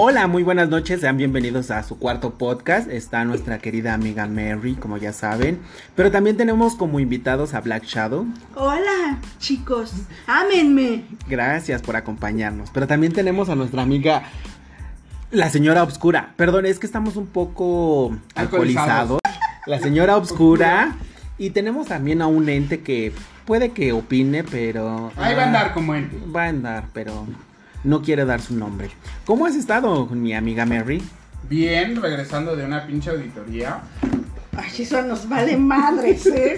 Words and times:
Hola, 0.00 0.28
muy 0.28 0.44
buenas 0.44 0.68
noches, 0.68 1.00
sean 1.00 1.16
bienvenidos 1.16 1.72
a 1.72 1.82
su 1.82 1.98
cuarto 1.98 2.34
podcast. 2.34 2.88
Está 2.88 3.24
nuestra 3.24 3.58
querida 3.58 3.94
amiga 3.94 4.28
Mary, 4.28 4.76
como 4.76 4.96
ya 4.96 5.12
saben. 5.12 5.58
Pero 5.96 6.12
también 6.12 6.36
tenemos 6.36 6.76
como 6.76 7.00
invitados 7.00 7.52
a 7.52 7.60
Black 7.62 7.82
Shadow. 7.82 8.24
Hola, 8.54 9.18
chicos, 9.40 9.92
ámenme. 10.28 11.02
Gracias 11.28 11.82
por 11.82 11.96
acompañarnos. 11.96 12.70
Pero 12.70 12.86
también 12.86 13.12
tenemos 13.12 13.48
a 13.48 13.56
nuestra 13.56 13.82
amiga, 13.82 14.22
la 15.32 15.50
señora 15.50 15.82
Obscura. 15.82 16.32
Perdón, 16.36 16.66
es 16.66 16.78
que 16.78 16.86
estamos 16.86 17.16
un 17.16 17.26
poco 17.26 18.16
alcoholizados. 18.36 19.18
La 19.66 19.80
señora 19.80 20.16
Obscura. 20.16 20.94
Y 21.38 21.50
tenemos 21.50 21.88
también 21.88 22.22
a 22.22 22.28
un 22.28 22.48
ente 22.48 22.82
que 22.82 23.12
puede 23.46 23.72
que 23.72 23.90
opine, 23.90 24.44
pero... 24.44 25.10
Ahí 25.16 25.34
va 25.34 25.42
a 25.42 25.46
andar 25.46 25.74
como 25.74 25.96
ente. 25.96 26.16
Va 26.32 26.44
a 26.44 26.48
andar, 26.50 26.84
pero 26.92 27.26
no 27.84 28.02
quiere 28.02 28.24
dar 28.24 28.40
su 28.40 28.54
nombre. 28.54 28.90
¿Cómo 29.24 29.46
has 29.46 29.54
estado, 29.54 30.06
mi 30.06 30.34
amiga 30.34 30.66
Mary? 30.66 31.02
Bien, 31.48 32.00
regresando 32.00 32.56
de 32.56 32.64
una 32.64 32.86
pinche 32.86 33.10
auditoría. 33.10 33.80
Ay, 34.56 34.82
eso 34.82 35.00
nos 35.02 35.28
vale 35.28 35.56
madres, 35.56 36.26
¿eh? 36.26 36.56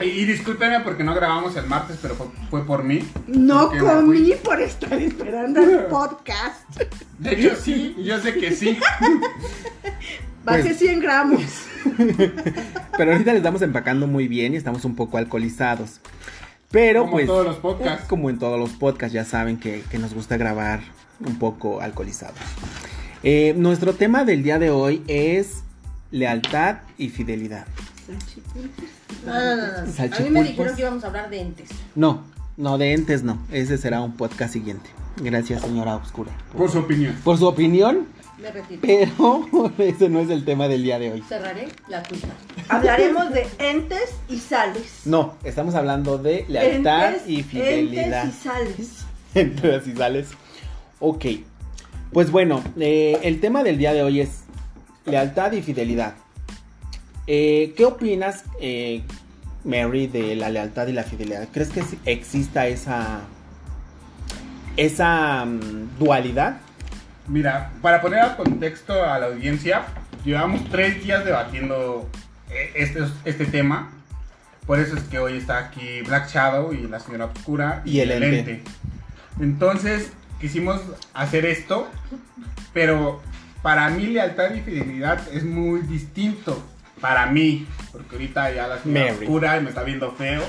Y, 0.00 0.04
y 0.04 0.24
discúlpeme 0.24 0.80
porque 0.80 1.04
no 1.04 1.14
grabamos 1.14 1.54
el 1.56 1.66
martes, 1.66 1.96
pero 2.02 2.16
fue, 2.16 2.26
fue 2.50 2.64
por 2.66 2.82
mí. 2.82 3.08
No 3.28 3.70
comí 3.70 4.32
por 4.42 4.60
estar 4.60 4.92
esperando 4.94 5.60
el 5.62 5.84
podcast. 5.90 6.64
De 7.18 7.32
hecho, 7.40 7.54
sí, 7.56 7.94
yo 8.04 8.18
sé 8.20 8.34
que 8.34 8.50
sí. 8.52 8.76
Bajé 10.44 10.62
Pues- 10.64 10.78
100 10.78 11.00
gramos. 11.00 11.40
Pero 12.96 13.12
ahorita 13.12 13.30
le 13.32 13.38
estamos 13.38 13.62
empacando 13.62 14.06
muy 14.08 14.26
bien 14.26 14.54
y 14.54 14.56
estamos 14.56 14.84
un 14.84 14.96
poco 14.96 15.18
alcoholizados. 15.18 16.00
Pero 16.70 17.02
Como 17.02 17.12
pues... 17.12 17.26
todos 17.26 17.46
los 17.46 17.56
podcasts. 17.56 18.04
eh, 18.04 18.06
Como 18.08 18.30
en 18.30 18.38
todos 18.38 18.58
los 18.58 18.70
podcasts, 18.70 19.12
ya 19.12 19.24
saben 19.24 19.58
que, 19.58 19.82
que 19.90 19.98
nos 19.98 20.14
gusta 20.14 20.36
grabar 20.36 20.80
un 21.20 21.38
poco 21.38 21.80
alcoholizados. 21.80 22.36
Eh, 23.22 23.54
nuestro 23.56 23.94
tema 23.94 24.24
del 24.24 24.42
día 24.42 24.58
de 24.58 24.70
hoy 24.70 25.02
es 25.06 25.62
lealtad 26.10 26.78
y 26.98 27.08
fidelidad. 27.08 27.66
No, 29.24 29.32
no, 29.32 29.56
no, 29.56 29.66
no. 29.66 30.16
A 30.16 30.20
mí 30.20 30.30
me 30.30 30.42
dijeron 30.44 30.74
que 30.76 30.82
íbamos 30.82 31.04
a 31.04 31.06
hablar 31.08 31.30
de 31.30 31.40
entes. 31.40 31.70
No, 31.94 32.22
no, 32.56 32.78
de 32.78 32.92
entes 32.92 33.22
no. 33.22 33.38
Ese 33.50 33.78
será 33.78 34.00
un 34.02 34.12
podcast 34.16 34.52
siguiente. 34.52 34.88
Gracias, 35.20 35.62
señora 35.62 35.96
Oscura. 35.96 36.30
Por 36.56 36.70
su 36.70 36.78
opinión. 36.80 37.16
Por 37.24 37.38
su 37.38 37.46
opinión, 37.46 38.06
Me 38.38 38.50
retiro. 38.50 38.80
pero 38.82 39.72
ese 39.78 40.08
no 40.08 40.20
es 40.20 40.30
el 40.30 40.44
tema 40.44 40.68
del 40.68 40.82
día 40.82 40.98
de 40.98 41.12
hoy. 41.12 41.22
Cerraré 41.28 41.68
la 41.88 42.02
cuenta. 42.02 42.28
Hablaremos 42.68 43.32
de 43.32 43.46
entes 43.58 44.14
y 44.28 44.38
sales. 44.38 45.02
No, 45.04 45.34
estamos 45.44 45.74
hablando 45.74 46.18
de 46.18 46.44
lealtad 46.48 47.14
Entes- 47.14 47.28
y 47.28 47.42
fidelidad. 47.42 48.24
Entes 48.24 48.40
y 48.40 48.42
sales. 48.42 49.04
Entonces, 49.34 49.86
y 49.88 49.96
sales. 49.96 50.28
Ok. 51.00 51.24
Pues 52.12 52.30
bueno, 52.30 52.62
eh, 52.78 53.18
el 53.22 53.40
tema 53.40 53.62
del 53.62 53.78
día 53.78 53.92
de 53.92 54.02
hoy 54.02 54.20
es 54.20 54.40
lealtad 55.06 55.52
y 55.52 55.62
fidelidad. 55.62 56.14
Eh, 57.26 57.74
¿Qué 57.76 57.84
opinas, 57.84 58.44
eh, 58.60 59.02
Mary, 59.64 60.06
de 60.06 60.36
la 60.36 60.48
lealtad 60.50 60.86
y 60.86 60.92
la 60.92 61.02
fidelidad? 61.02 61.48
¿Crees 61.52 61.70
que 61.70 61.82
exista 62.04 62.66
esa, 62.68 63.20
esa 64.76 65.44
mm, 65.44 65.98
dualidad? 65.98 66.60
Mira, 67.28 67.72
para 67.82 68.00
poner 68.00 68.20
al 68.20 68.36
contexto 68.36 69.04
a 69.04 69.18
la 69.18 69.26
audiencia, 69.26 69.82
llevamos 70.24 70.68
tres 70.70 71.02
días 71.02 71.24
debatiendo 71.24 72.08
eh, 72.50 72.72
este, 72.74 73.04
este 73.24 73.46
tema. 73.46 73.90
Por 74.66 74.80
eso 74.80 74.96
es 74.96 75.02
que 75.04 75.18
hoy 75.18 75.36
está 75.36 75.58
aquí 75.58 76.02
Black 76.02 76.28
Shadow 76.28 76.72
y 76.72 76.88
la 76.88 76.98
señora 76.98 77.26
Oscura 77.26 77.82
Y 77.84 78.00
el 78.00 78.10
ente. 78.10 78.62
Entonces, 79.40 80.10
quisimos 80.40 80.80
hacer 81.14 81.46
esto, 81.46 81.88
pero 82.72 83.20
para 83.62 83.88
mí 83.90 84.06
lealtad 84.06 84.54
y 84.54 84.60
fidelidad 84.60 85.20
es 85.32 85.44
muy 85.44 85.80
distinto. 85.82 86.62
Para 87.00 87.26
mí, 87.26 87.66
porque 87.92 88.14
ahorita 88.14 88.52
ya 88.52 88.66
la 88.68 88.78
señora 88.78 89.12
Mary. 89.12 89.26
Oscura 89.26 89.60
me 89.60 89.68
está 89.68 89.82
viendo 89.82 90.12
feo. 90.12 90.42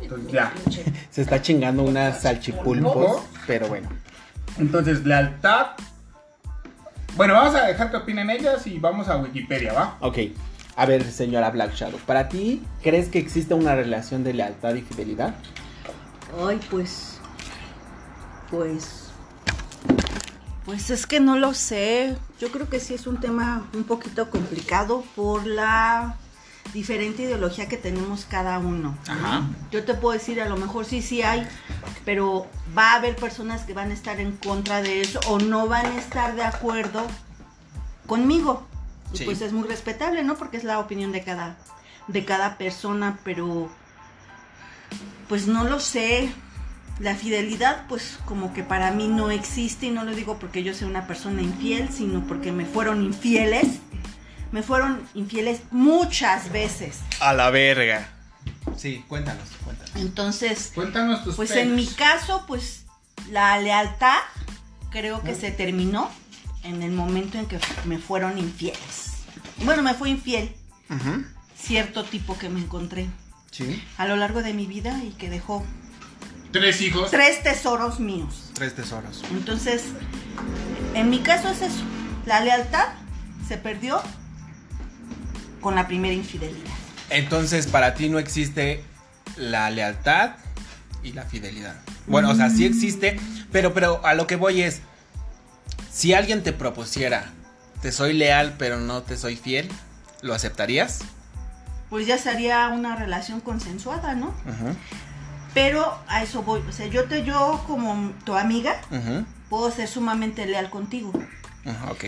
Entonces 0.00 0.32
ya. 0.32 0.52
Se 1.10 1.22
está 1.22 1.42
chingando 1.42 1.82
unas 1.82 2.22
salchipulpos, 2.22 3.22
pero 3.46 3.68
bueno. 3.68 3.88
Entonces, 4.58 5.04
lealtad. 5.04 5.68
Bueno, 7.16 7.34
vamos 7.34 7.54
a 7.54 7.66
dejar 7.66 7.90
que 7.90 7.98
opinen 7.98 8.30
ellas 8.30 8.66
y 8.66 8.78
vamos 8.78 9.08
a 9.08 9.16
Wikipedia, 9.16 9.72
¿va? 9.72 9.96
Ok. 10.00 10.18
A 10.76 10.86
ver, 10.86 11.04
señora 11.04 11.50
Black 11.50 11.74
Shadow, 11.74 12.00
¿para 12.06 12.30
ti 12.30 12.62
crees 12.82 13.08
que 13.08 13.18
existe 13.18 13.52
una 13.52 13.74
relación 13.74 14.24
de 14.24 14.32
lealtad 14.32 14.74
y 14.74 14.80
fidelidad? 14.80 15.34
Ay, 16.46 16.58
pues. 16.70 17.18
Pues. 18.50 19.10
Pues 20.64 20.88
es 20.88 21.06
que 21.06 21.20
no 21.20 21.36
lo 21.36 21.52
sé. 21.52 22.16
Yo 22.40 22.50
creo 22.50 22.70
que 22.70 22.80
sí 22.80 22.94
es 22.94 23.06
un 23.06 23.20
tema 23.20 23.68
un 23.74 23.84
poquito 23.84 24.30
complicado 24.30 25.04
por 25.14 25.46
la 25.46 26.16
diferente 26.72 27.22
ideología 27.22 27.68
que 27.68 27.76
tenemos 27.76 28.24
cada 28.24 28.58
uno. 28.58 28.96
Ajá. 29.08 29.42
Yo 29.70 29.84
te 29.84 29.94
puedo 29.94 30.18
decir, 30.18 30.40
a 30.40 30.48
lo 30.48 30.56
mejor 30.56 30.84
sí, 30.84 31.02
sí 31.02 31.22
hay, 31.22 31.46
pero 32.04 32.46
va 32.76 32.92
a 32.92 32.96
haber 32.96 33.16
personas 33.16 33.62
que 33.62 33.74
van 33.74 33.90
a 33.90 33.94
estar 33.94 34.20
en 34.20 34.36
contra 34.36 34.82
de 34.82 35.00
eso 35.00 35.20
o 35.28 35.38
no 35.38 35.68
van 35.68 35.86
a 35.86 35.98
estar 35.98 36.34
de 36.34 36.42
acuerdo 36.42 37.06
conmigo. 38.06 38.66
Y. 39.12 39.24
Pues 39.24 39.42
es 39.42 39.52
muy 39.52 39.68
respetable, 39.68 40.22
¿no? 40.24 40.36
Porque 40.36 40.56
es 40.56 40.64
la 40.64 40.78
opinión 40.78 41.12
de 41.12 41.22
cada, 41.22 41.56
de 42.08 42.24
cada 42.24 42.56
persona, 42.56 43.18
pero 43.24 43.70
pues 45.28 45.46
no 45.46 45.64
lo 45.64 45.80
sé. 45.80 46.32
La 46.98 47.14
fidelidad, 47.14 47.86
pues 47.88 48.18
como 48.26 48.52
que 48.52 48.62
para 48.62 48.90
mí 48.92 49.08
no 49.08 49.30
existe 49.30 49.86
y 49.86 49.90
no 49.90 50.04
lo 50.04 50.14
digo 50.14 50.38
porque 50.38 50.62
yo 50.62 50.74
sea 50.74 50.86
una 50.86 51.06
persona 51.06 51.42
infiel, 51.42 51.88
sino 51.90 52.26
porque 52.26 52.52
me 52.52 52.64
fueron 52.64 53.02
infieles. 53.02 53.80
Me 54.52 54.62
fueron 54.62 55.06
infieles 55.14 55.62
muchas 55.70 56.52
veces. 56.52 57.00
A 57.20 57.32
la 57.32 57.50
verga. 57.50 58.08
Sí, 58.76 59.04
cuéntanos, 59.08 59.48
cuéntanos. 59.64 59.96
Entonces, 59.96 60.72
Cuéntanos 60.74 61.24
tus 61.24 61.36
pues 61.36 61.50
en 61.52 61.74
mi 61.74 61.86
caso, 61.86 62.44
pues 62.46 62.84
la 63.30 63.58
lealtad 63.58 64.18
creo 64.90 65.22
que 65.22 65.34
se 65.34 65.50
terminó 65.50 66.10
en 66.64 66.82
el 66.82 66.92
momento 66.92 67.38
en 67.38 67.46
que 67.46 67.58
me 67.86 67.98
fueron 67.98 68.38
infieles. 68.38 69.12
Bueno, 69.64 69.82
me 69.82 69.94
fue 69.94 70.10
infiel 70.10 70.54
cierto 71.56 72.04
tipo 72.04 72.36
que 72.38 72.48
me 72.48 72.60
encontré 72.60 73.08
Sí. 73.50 73.82
a 73.98 74.06
lo 74.06 74.16
largo 74.16 74.42
de 74.42 74.52
mi 74.54 74.66
vida 74.66 74.98
y 75.04 75.10
que 75.12 75.28
dejó 75.30 75.64
Tres 76.52 76.80
hijos. 76.82 77.10
tres 77.10 77.42
tesoros 77.42 78.00
míos. 78.00 78.50
Tres 78.54 78.74
tesoros. 78.74 79.22
Entonces, 79.30 79.84
en 80.94 81.08
mi 81.10 81.20
caso 81.20 81.48
es 81.48 81.62
eso. 81.62 81.82
La 82.26 82.40
lealtad 82.40 82.88
se 83.48 83.56
perdió 83.56 84.02
con 85.62 85.74
la 85.74 85.86
primera 85.86 86.12
infidelidad. 86.12 86.70
Entonces, 87.08 87.66
para 87.66 87.94
ti 87.94 88.10
no 88.10 88.18
existe 88.18 88.84
la 89.36 89.70
lealtad 89.70 90.32
y 91.02 91.12
la 91.12 91.22
fidelidad. 91.22 91.76
Bueno, 92.06 92.30
o 92.30 92.34
sea, 92.34 92.50
sí 92.50 92.66
existe, 92.66 93.18
pero, 93.50 93.72
pero 93.72 94.04
a 94.04 94.14
lo 94.14 94.26
que 94.26 94.36
voy 94.36 94.62
es, 94.62 94.82
si 95.90 96.12
alguien 96.12 96.42
te 96.42 96.52
propusiera, 96.52 97.30
te 97.80 97.92
soy 97.92 98.12
leal, 98.12 98.54
pero 98.58 98.78
no 98.78 99.02
te 99.02 99.16
soy 99.16 99.36
fiel, 99.36 99.68
¿lo 100.20 100.34
aceptarías? 100.34 101.00
Pues 101.90 102.06
ya 102.06 102.18
sería 102.18 102.68
una 102.68 102.96
relación 102.96 103.40
consensuada, 103.40 104.14
¿no? 104.14 104.34
Pero 105.52 105.98
a 106.08 106.22
eso 106.22 106.42
voy. 106.42 106.62
O 106.68 106.72
sea, 106.72 106.86
yo 106.86 107.04
te, 107.04 107.24
yo 107.24 107.62
como 107.66 108.12
tu 108.24 108.34
amiga, 108.34 108.80
puedo 109.50 109.70
ser 109.70 109.88
sumamente 109.88 110.46
leal 110.46 110.70
contigo. 110.70 111.12
Ok. 111.90 112.04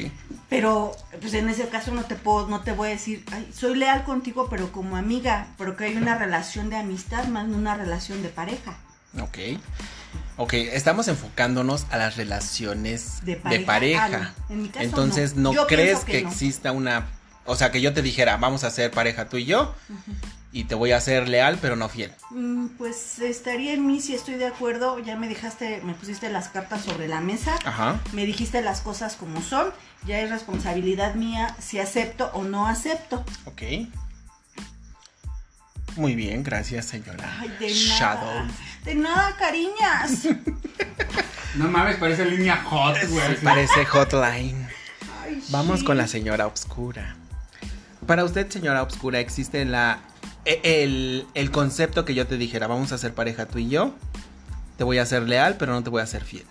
Pero, 0.49 0.97
pues 1.21 1.35
en 1.35 1.49
ese 1.49 1.69
caso 1.69 1.93
no 1.93 2.05
te 2.05 2.15
puedo, 2.17 2.49
no 2.49 2.61
te 2.63 2.73
voy 2.73 2.89
a 2.89 2.93
decir, 2.93 3.25
"Ay, 3.33 3.49
soy 3.55 3.77
leal 3.77 4.05
contigo, 4.05 4.49
pero 4.51 4.73
como 4.73 4.97
amiga, 4.97 5.49
pero 5.59 5.77
que 5.77 5.85
hay 5.85 5.97
una 5.97 6.17
relación 6.19 6.71
de 6.71 6.77
amistad 6.77 7.27
más 7.29 7.47
no 7.47 7.57
una 7.57 7.75
relación 7.77 8.23
de 8.23 8.29
pareja. 8.31 8.77
Ok. 9.21 9.39
Ok, 10.37 10.55
estamos 10.55 11.07
enfocándonos 11.07 11.87
a 11.91 11.97
las 11.99 12.17
relaciones 12.17 13.25
De 13.25 13.37
de 13.37 13.61
pareja. 13.61 14.05
Ah, 14.05 14.35
no. 14.49 14.55
En 14.55 14.63
mi 14.63 14.69
caso, 14.69 14.85
Entonces, 14.85 15.37
no. 15.37 15.51
¿no, 15.51 15.53
Yo 15.55 15.67
crees 15.69 16.01
que, 16.01 16.13
que 16.13 16.23
no. 16.23 16.29
exista 16.31 16.73
una... 16.73 17.07
O 17.47 17.55
sea, 17.57 17.71
que 17.71 17.81
yo 17.81 17.93
te 17.93 18.03
dijera, 18.03 18.37
vamos 18.39 18.65
a 18.65 18.71
ser 18.71 18.91
pareja 18.91 19.29
tú 19.29 19.37
y 19.37 19.45
yo, 19.45 19.75
y 20.55 20.65
te 20.65 20.75
voy 20.75 20.93
a 20.93 21.01
ser 21.01 21.29
leal, 21.29 21.59
pero 21.61 21.77
no 21.77 21.89
fiel. 21.89 22.13
Mm, 22.31 22.69
Pues 22.79 23.19
estaría 23.19 23.73
en 23.75 23.87
mí 23.87 24.01
si 24.01 24.15
estoy 24.15 24.37
de 24.37 24.47
acuerdo. 24.47 24.99
Ya 25.01 25.17
me 25.17 25.29
dejaste, 25.29 25.81
me 25.85 25.93
pusiste 25.95 26.31
las 26.31 26.49
cartas 26.49 26.83
sobre 26.83 27.09
la 27.09 27.21
mesa. 27.21 27.57
Ajá. 27.65 28.01
Me 28.13 28.25
dijiste 28.25 28.63
las 28.63 28.81
cosas 28.81 29.17
como 29.17 29.43
son. 29.43 29.73
Ya 30.07 30.21
es 30.21 30.31
responsabilidad 30.31 31.15
mía 31.17 31.55
si 31.61 31.79
acepto 31.81 32.31
o 32.35 32.45
no 32.45 32.67
acepto. 32.69 33.25
Ok. 33.47 33.63
Muy 35.97 36.15
bien, 36.15 36.43
gracias, 36.43 36.87
señora. 36.87 37.37
Ay, 37.41 37.49
de 37.61 37.69
Shadow. 37.73 38.25
nada. 38.25 38.49
De 38.85 38.95
nada, 38.95 39.37
cariñas. 39.37 40.29
No 41.57 41.69
mames, 41.69 41.97
parece 41.99 42.25
línea 42.25 42.57
hot, 42.65 42.97
güey. 43.11 43.37
Parece 43.37 43.85
hotline. 43.85 44.69
Ay, 45.23 45.41
Vamos 45.51 45.79
sí. 45.81 45.85
con 45.87 45.97
la 45.97 46.09
señora 46.09 46.49
obscura. 46.49 47.15
Para 48.09 48.25
usted, 48.25 48.51
señora 48.51 48.83
obscura, 48.83 49.21
existe 49.21 49.65
la 49.65 50.01
el, 50.45 51.27
el 51.35 51.51
concepto 51.51 52.05
que 52.05 52.15
yo 52.15 52.27
te 52.27 52.37
dijera, 52.37 52.67
vamos 52.67 52.93
a 52.93 52.99
ser 52.99 53.15
pareja 53.15 53.47
tú 53.47 53.59
y 53.59 53.69
yo. 53.69 53.95
Te 54.77 54.85
voy 54.85 54.99
a 54.99 55.07
ser 55.07 55.23
leal, 55.29 55.57
pero 55.59 55.73
no 55.73 55.83
te 55.83 55.91
voy 55.91 56.03
a 56.03 56.07
ser 56.07 56.25
fiel. 56.25 56.45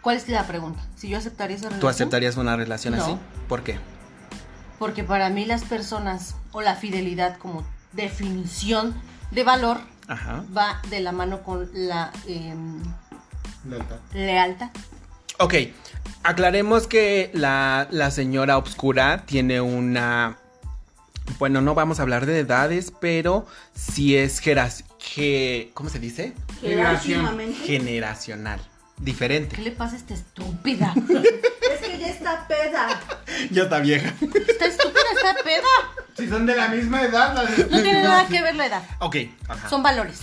¿Cuál 0.00 0.16
es 0.16 0.28
la 0.28 0.46
pregunta? 0.46 0.80
Si 0.96 1.08
yo 1.08 1.18
aceptaría 1.18 1.56
esa 1.56 1.64
relación. 1.66 1.80
¿Tú 1.80 1.88
aceptarías 1.88 2.36
una 2.36 2.56
relación 2.56 2.96
No. 2.96 3.04
así? 3.04 3.16
¿Por 3.48 3.62
qué? 3.62 3.78
Porque 4.78 5.04
para 5.04 5.28
mí 5.28 5.44
las 5.44 5.64
personas 5.64 6.34
o 6.52 6.62
la 6.62 6.76
fidelidad 6.76 7.36
como 7.38 7.66
definición 7.92 8.94
de 9.32 9.44
valor 9.44 9.78
Ajá. 10.06 10.44
va 10.56 10.80
de 10.88 11.00
la 11.00 11.12
mano 11.12 11.42
con 11.42 11.68
la 11.74 12.12
em, 12.26 12.80
Lealtad. 13.68 13.96
lealtad. 14.14 14.70
Ok, 15.40 15.54
aclaremos 16.22 16.86
que 16.86 17.30
la, 17.34 17.86
la 17.90 18.10
señora 18.10 18.56
obscura 18.56 19.24
tiene 19.26 19.60
una... 19.60 20.37
Bueno, 21.38 21.60
no 21.60 21.74
vamos 21.74 21.98
a 21.98 22.02
hablar 22.02 22.26
de 22.26 22.38
edades, 22.40 22.92
pero 23.00 23.46
sí 23.74 24.16
es 24.16 24.40
geras- 24.40 24.84
ge- 24.98 25.70
¿Cómo 25.74 25.88
se 25.90 25.98
dice? 25.98 26.32
Generacional. 26.60 28.60
¿Qué 28.60 29.04
Diferente. 29.04 29.56
le 29.58 29.70
pasa 29.70 29.94
a 29.94 29.98
esta 29.98 30.14
estúpida? 30.14 30.94
Es 31.68 31.86
que 31.86 31.98
ya 31.98 32.08
está 32.08 32.48
peda. 32.48 33.00
Ya 33.52 33.64
está 33.64 33.78
vieja. 33.78 34.12
Esta 34.48 34.66
estúpida 34.66 35.02
está 35.14 35.42
peda. 35.44 35.66
Si 36.16 36.26
son 36.28 36.44
de 36.46 36.56
la 36.56 36.68
misma 36.68 37.02
edad, 37.02 37.34
las 37.34 37.70
No 37.70 37.82
tiene 37.82 38.02
nada 38.02 38.26
que 38.26 38.42
ver 38.42 38.56
la 38.56 38.66
edad. 38.66 38.82
Ok, 38.98 39.16
ajá. 39.48 39.68
Son 39.68 39.82
valores. 39.82 40.18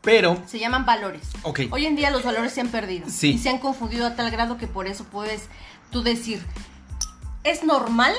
Pero, 0.00 0.42
Se 0.46 0.58
llaman 0.58 0.86
valores. 0.86 1.22
ok. 1.42 1.60
Hoy 1.70 1.86
en 1.86 1.94
día 1.94 2.10
los 2.10 2.24
valores 2.24 2.52
se 2.52 2.62
han 2.62 2.68
perdido. 2.68 3.06
Sí. 3.10 3.32
Y 3.32 3.38
se 3.38 3.50
han 3.50 3.58
confundido 3.58 4.06
a 4.06 4.16
tal 4.16 4.30
grado 4.30 4.56
que 4.58 4.66
por 4.66 4.88
eso 4.88 5.04
puedes 5.04 5.42
tú 5.92 6.02
decir, 6.02 6.42
es 7.44 7.62
normal 7.62 8.14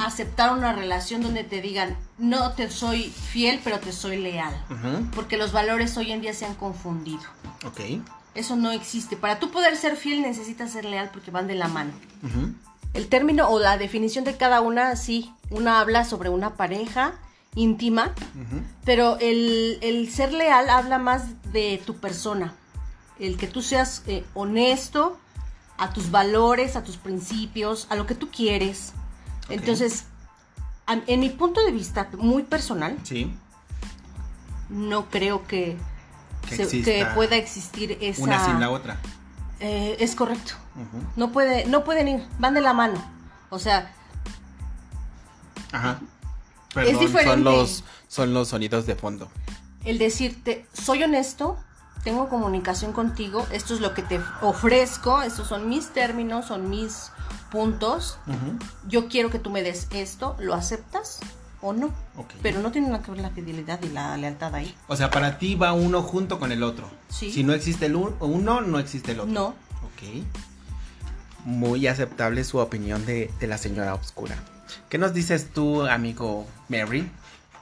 Aceptar 0.00 0.52
una 0.52 0.72
relación 0.72 1.22
donde 1.22 1.44
te 1.44 1.60
digan, 1.60 1.96
no 2.18 2.52
te 2.52 2.70
soy 2.70 3.04
fiel, 3.04 3.60
pero 3.64 3.78
te 3.78 3.92
soy 3.92 4.18
leal. 4.18 4.54
Porque 5.14 5.36
los 5.36 5.52
valores 5.52 5.96
hoy 5.96 6.12
en 6.12 6.20
día 6.20 6.34
se 6.34 6.44
han 6.44 6.54
confundido. 6.54 7.22
Ok. 7.64 7.80
Eso 8.34 8.56
no 8.56 8.70
existe. 8.70 9.16
Para 9.16 9.38
tú 9.38 9.50
poder 9.50 9.76
ser 9.76 9.96
fiel 9.96 10.22
necesitas 10.22 10.70
ser 10.72 10.84
leal 10.84 11.10
porque 11.12 11.30
van 11.30 11.46
de 11.46 11.54
la 11.54 11.68
mano. 11.68 11.92
El 12.94 13.08
término 13.08 13.48
o 13.48 13.58
la 13.58 13.78
definición 13.78 14.24
de 14.24 14.36
cada 14.36 14.60
una, 14.60 14.96
sí, 14.96 15.32
una 15.50 15.80
habla 15.80 16.04
sobre 16.04 16.28
una 16.28 16.56
pareja 16.56 17.14
íntima, 17.54 18.12
pero 18.84 19.18
el, 19.20 19.78
el 19.82 20.10
ser 20.10 20.32
leal 20.32 20.70
habla 20.70 20.98
más 20.98 21.24
de 21.52 21.82
tu 21.84 21.96
persona. 21.96 22.54
El 23.18 23.36
que 23.36 23.46
tú 23.46 23.62
seas 23.62 24.02
eh, 24.06 24.24
honesto 24.34 25.18
a 25.78 25.92
tus 25.92 26.10
valores, 26.10 26.76
a 26.76 26.84
tus 26.84 26.96
principios, 26.96 27.86
a 27.90 27.96
lo 27.96 28.06
que 28.06 28.14
tú 28.14 28.30
quieres. 28.30 28.92
Entonces, 29.54 30.04
en 30.88 31.20
mi 31.20 31.30
punto 31.30 31.64
de 31.64 31.72
vista 31.72 32.08
muy 32.18 32.42
personal, 32.42 32.98
Sí. 33.04 33.32
no 34.68 35.08
creo 35.10 35.46
que, 35.46 35.76
Que 36.48 36.56
se- 36.56 36.62
exista 36.64 36.90
que 36.90 37.06
pueda 37.14 37.36
existir 37.36 37.96
esa... 38.00 38.22
Una 38.22 38.44
sin 38.44 38.60
la 38.60 38.70
otra. 38.70 38.96
Eh, 39.60 39.96
es 40.00 40.14
correcto. 40.16 40.54
No, 41.16 41.30
puede, 41.32 41.66
no 41.66 41.84
pueden 41.84 42.08
ir, 42.08 42.26
van 42.38 42.54
de 42.54 42.60
la 42.62 42.72
mano. 42.72 43.00
O 43.50 43.58
sea, 43.58 43.92
Ajá. 45.72 45.98
Perdón, 46.74 46.98
diferente. 46.98 47.30
Son 47.30 47.44
los, 47.44 47.84
son 48.08 48.34
los 48.34 48.48
sonidos 48.48 48.86
de 48.86 48.94
fondo. 48.96 49.30
el 49.84 49.98
decirte, 49.98 50.66
soy 50.72 51.02
honesto, 51.02 51.56
tengo 52.04 52.28
comunicación 52.28 52.92
contigo, 52.92 53.46
esto 53.52 53.74
es 53.74 53.80
lo 53.80 53.94
que 53.94 54.02
te 54.02 54.20
ofrezco, 54.40 55.22
estos 55.22 55.48
son 55.48 55.68
mis 55.68 55.90
términos, 55.92 56.46
son 56.46 56.70
mis 56.70 57.10
puntos, 57.52 58.18
yo 58.88 59.08
quiero 59.08 59.30
que 59.30 59.38
tú 59.38 59.50
me 59.50 59.62
des 59.62 59.86
esto, 59.92 60.34
¿lo 60.40 60.54
aceptas 60.54 61.20
o 61.60 61.72
no? 61.72 61.90
Pero 62.42 62.60
no 62.60 62.72
tiene 62.72 62.88
nada 62.88 63.02
que 63.04 63.10
ver 63.12 63.20
la 63.20 63.30
fidelidad 63.30 63.78
y 63.82 63.88
la 63.90 64.16
lealtad 64.16 64.54
ahí. 64.54 64.74
O 64.88 64.96
sea, 64.96 65.10
para 65.10 65.38
ti 65.38 65.54
va 65.54 65.72
uno 65.74 66.02
junto 66.02 66.40
con 66.40 66.50
el 66.50 66.62
otro. 66.62 66.88
Sí. 67.10 67.30
Si 67.30 67.44
no 67.44 67.52
existe 67.52 67.86
el 67.86 67.94
un- 67.96 68.16
uno, 68.20 68.62
no 68.62 68.78
existe 68.80 69.12
el 69.12 69.20
otro. 69.20 69.32
No. 69.32 69.46
Ok. 69.84 70.24
Muy 71.44 71.86
aceptable 71.86 72.42
su 72.44 72.58
opinión 72.58 73.04
de, 73.04 73.30
de 73.38 73.46
la 73.46 73.58
señora 73.58 73.94
Obscura. 73.94 74.36
¿Qué 74.88 74.96
nos 74.98 75.12
dices 75.12 75.48
tú, 75.52 75.82
amigo 75.86 76.46
Mary? 76.68 77.10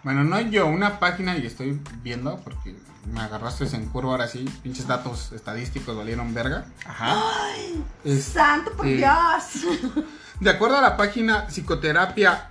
Bueno, 0.02 0.24
no 0.24 0.40
yo, 0.40 0.66
una 0.66 0.98
página 0.98 1.36
y 1.36 1.44
estoy 1.46 1.78
viendo 2.02 2.38
porque 2.42 2.74
me 3.12 3.20
agarraste 3.20 3.64
en 3.76 3.84
curva 3.86 4.12
ahora 4.12 4.28
sí, 4.28 4.44
pinches 4.62 4.86
datos 4.86 5.32
estadísticos 5.32 5.94
valieron 5.96 6.32
verga. 6.34 6.64
Ajá. 6.86 7.16
Es- 8.04 8.24
Santo 8.24 8.72
por. 8.72 8.86
Dios. 8.86 9.66
de 10.40 10.50
acuerdo 10.50 10.78
a 10.78 10.82
la 10.82 10.96
página 10.96 11.46
psicoterapia 11.48 12.48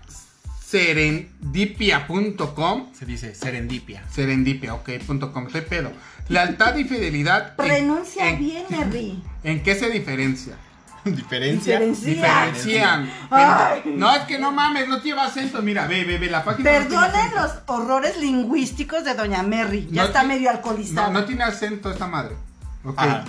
serendipia.com, 0.64 2.94
Se 2.94 3.06
dice 3.06 3.34
serendipia. 3.34 4.04
serendipia, 4.12 4.76
ok, 4.76 4.90
punto 5.08 5.32
com, 5.34 5.48
estoy 5.48 5.62
pedo. 5.62 5.92
Lealtad 6.28 6.76
y 6.78 6.84
fidelidad. 6.84 7.56
Pronuncia 7.56 8.30
en- 8.30 8.38
bien, 8.40 8.66
Henry. 8.70 9.24
¿En 9.44 9.64
qué 9.64 9.74
se 9.76 9.90
diferencia? 9.90 10.56
¿Diferencia? 11.06 11.80
Diferencia. 11.80 12.14
Diferencian. 12.14 13.12
Ay. 13.30 13.84
No, 13.96 14.14
es 14.14 14.24
que 14.24 14.38
no 14.38 14.52
mames, 14.52 14.88
no 14.88 15.02
lleva 15.02 15.26
acento. 15.26 15.62
Mira, 15.62 15.88
ve, 15.88 16.04
ve, 16.04 16.18
ve, 16.18 16.30
la 16.30 16.44
página. 16.44 16.70
Perdonen 16.70 17.36
los 17.36 17.52
horrores 17.68 18.18
lingüísticos 18.18 19.04
de 19.04 19.14
Doña 19.14 19.44
Mary. 19.44 19.88
Ya 19.92 20.04
No 20.04 20.08
está 20.08 20.24
medio 20.24 20.50
alcoholizada. 20.50 21.08
No, 21.08 21.20
no 21.22 21.26
tiene 21.26 21.44
acento 21.44 21.90
esta 21.92 22.08
madre. 22.08 22.36
Ok. 22.84 22.98
Ajá. 22.98 23.26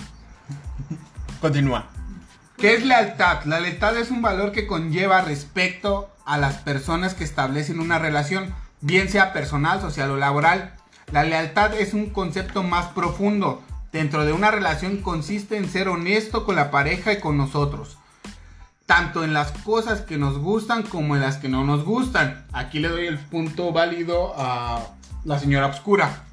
Continúa. 1.39 1.87
¿Qué 2.57 2.75
es 2.75 2.85
lealtad? 2.85 3.43
La 3.45 3.59
lealtad 3.59 3.97
es 3.97 4.11
un 4.11 4.21
valor 4.21 4.51
que 4.51 4.67
conlleva 4.67 5.21
respecto 5.21 6.11
a 6.25 6.37
las 6.37 6.57
personas 6.57 7.15
que 7.15 7.23
establecen 7.23 7.79
una 7.79 7.97
relación, 7.97 8.53
bien 8.81 9.09
sea 9.09 9.33
personal, 9.33 9.81
social 9.81 10.11
o 10.11 10.17
laboral. 10.17 10.75
La 11.11 11.23
lealtad 11.23 11.73
es 11.73 11.95
un 11.95 12.11
concepto 12.11 12.61
más 12.61 12.87
profundo. 12.89 13.63
Dentro 13.91 14.25
de 14.25 14.31
una 14.31 14.51
relación 14.51 14.97
consiste 14.97 15.57
en 15.57 15.69
ser 15.69 15.89
honesto 15.89 16.45
con 16.45 16.55
la 16.55 16.71
pareja 16.71 17.11
y 17.11 17.19
con 17.19 17.37
nosotros. 17.37 17.97
Tanto 18.85 19.23
en 19.23 19.33
las 19.33 19.51
cosas 19.51 20.01
que 20.01 20.17
nos 20.17 20.37
gustan 20.37 20.83
como 20.83 21.15
en 21.15 21.21
las 21.21 21.37
que 21.37 21.49
no 21.49 21.65
nos 21.65 21.83
gustan. 21.83 22.45
Aquí 22.53 22.79
le 22.79 22.89
doy 22.89 23.07
el 23.07 23.19
punto 23.19 23.71
válido 23.71 24.33
a 24.37 24.87
la 25.25 25.39
señora 25.39 25.67
Obscura. 25.67 26.23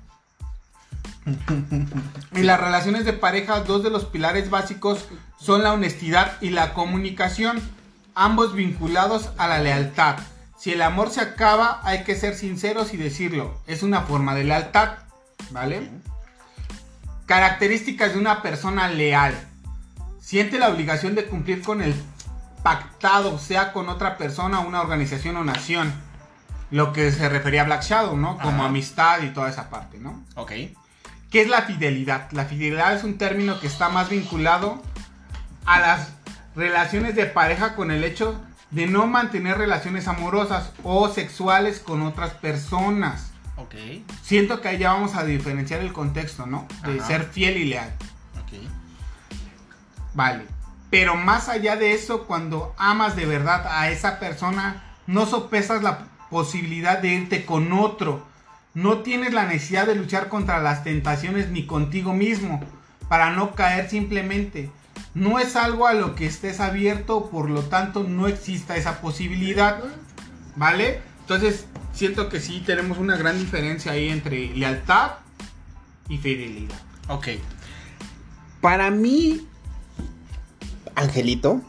En 1.27 2.47
las 2.47 2.61
relaciones 2.61 3.05
de 3.05 3.13
pareja, 3.13 3.61
dos 3.61 3.83
de 3.83 3.91
los 3.91 4.05
pilares 4.05 4.51
básicos 4.51 5.07
son 5.39 5.63
la 5.63 5.73
honestidad 5.73 6.41
y 6.41 6.51
la 6.51 6.73
comunicación, 6.75 7.61
ambos 8.15 8.55
vinculados 8.55 9.31
a 9.37 9.47
la 9.47 9.59
lealtad. 9.59 10.17
Si 10.57 10.73
el 10.73 10.83
amor 10.83 11.11
se 11.11 11.21
acaba, 11.21 11.81
hay 11.85 12.05
que 12.05 12.17
ser 12.17 12.35
sinceros 12.35 12.95
y 12.95 12.97
decirlo. 12.97 13.61
Es 13.67 13.83
una 13.83 14.03
forma 14.03 14.35
de 14.35 14.45
lealtad, 14.45 14.95
¿vale? 15.51 15.91
Características 17.29 18.15
de 18.15 18.19
una 18.19 18.41
persona 18.41 18.89
leal. 18.89 19.35
Siente 20.19 20.59
la 20.59 20.71
obligación 20.71 21.15
de 21.15 21.27
cumplir 21.27 21.61
con 21.61 21.83
el 21.83 21.95
pactado, 22.63 23.39
sea 23.39 23.75
con 23.75 23.91
otra 23.91 24.17
persona, 24.17 24.61
una 24.61 24.81
organización 24.81 25.37
o 25.37 25.45
nación. 25.45 25.93
Lo 26.71 26.95
que 26.95 27.13
se 27.13 27.29
refería 27.29 27.61
a 27.61 27.65
Black 27.67 27.83
Shadow, 27.83 28.17
¿no? 28.17 28.39
Como 28.39 28.61
Ajá. 28.61 28.69
amistad 28.71 29.21
y 29.21 29.29
toda 29.29 29.51
esa 29.51 29.69
parte, 29.69 29.99
¿no? 29.99 30.25
Ok. 30.37 30.53
¿Qué 31.31 31.43
es 31.43 31.49
la 31.51 31.63
fidelidad? 31.63 32.31
La 32.33 32.47
fidelidad 32.47 32.95
es 32.95 33.05
un 33.05 33.19
término 33.19 33.61
que 33.61 33.67
está 33.67 33.91
más 33.91 34.09
vinculado 34.09 34.83
a 35.67 35.81
las 35.81 36.09
relaciones 36.57 37.15
de 37.15 37.27
pareja 37.27 37.75
con 37.75 37.91
el 37.91 38.05
hecho 38.05 38.41
de 38.71 38.87
no 38.87 39.07
mantener 39.07 39.59
relaciones 39.59 40.09
amorosas 40.09 40.73
o 40.83 41.11
sexuales 41.11 41.79
con 41.79 42.01
otras 42.01 42.31
personas. 42.31 43.28
Ok. 43.59 43.75
Siento 44.23 44.61
que 44.61 44.69
ahí 44.69 44.79
ya 44.79 44.93
vamos 44.93 45.15
a 45.15 45.25
diferenciar 45.25 45.81
el 45.81 45.93
contexto, 45.93 46.47
¿no? 46.47 46.67
De 46.85 46.99
Ajá. 46.99 47.07
ser 47.07 47.25
fiel 47.25 47.57
y 47.57 47.65
leal. 47.65 47.93
Ok. 48.41 48.61
Vale. 50.15 50.45
Pero 50.91 51.17
más 51.17 51.49
allá 51.49 51.77
de 51.77 51.93
eso, 51.93 52.27
cuando 52.27 52.75
amas 52.79 53.15
de 53.17 53.27
verdad 53.27 53.67
a 53.69 53.91
esa 53.91 54.19
persona, 54.19 54.83
no 55.07 55.27
sopesas 55.27 55.83
la 55.83 56.07
posibilidad 56.31 56.99
de 56.99 57.09
irte 57.09 57.45
con 57.45 57.73
otro. 57.73 58.27
No 58.75 58.99
tienes 58.99 59.35
la 59.35 59.45
necesidad 59.45 59.87
de 59.87 59.97
luchar 59.97 60.29
contra 60.29 60.61
las 60.61 60.85
tentaciones 60.85 61.51
ni 61.51 61.67
contigo 61.67 62.15
mismo 62.15 62.63
para 63.09 63.31
no 63.31 63.55
caer 63.55 63.91
simplemente. 63.91 64.71
No 65.15 65.39
es 65.39 65.57
algo 65.57 65.87
a 65.87 65.95
lo 65.95 66.15
que 66.15 66.27
estés 66.27 66.61
abierto, 66.61 67.29
por 67.31 67.51
lo 67.51 67.63
tanto 67.63 68.05
no 68.05 68.29
exista 68.29 68.77
esa 68.77 69.01
posibilidad. 69.01 69.83
¿Vale? 70.57 71.01
Entonces, 71.21 71.67
siento 71.99 72.29
que 72.29 72.39
sí 72.39 72.63
tenemos 72.65 72.99
una 72.99 73.17
gran 73.17 73.37
diferencia 73.37 73.91
ahí 73.91 74.09
entre 74.09 74.55
lealtad 74.55 75.15
y 76.09 76.17
fidelidad. 76.19 76.79
Ok. 77.09 77.27
Para 78.61 78.93
mí, 78.93 79.49
Angelito, 80.95 81.61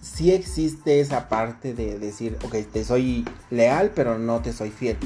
sí 0.00 0.32
existe 0.32 0.98
esa 1.00 1.28
parte 1.28 1.72
de 1.72 2.00
decir, 2.00 2.36
ok, 2.42 2.56
te 2.72 2.84
soy 2.84 3.24
leal, 3.50 3.92
pero 3.94 4.18
no 4.18 4.40
te 4.40 4.52
soy 4.52 4.70
fiel. 4.70 4.96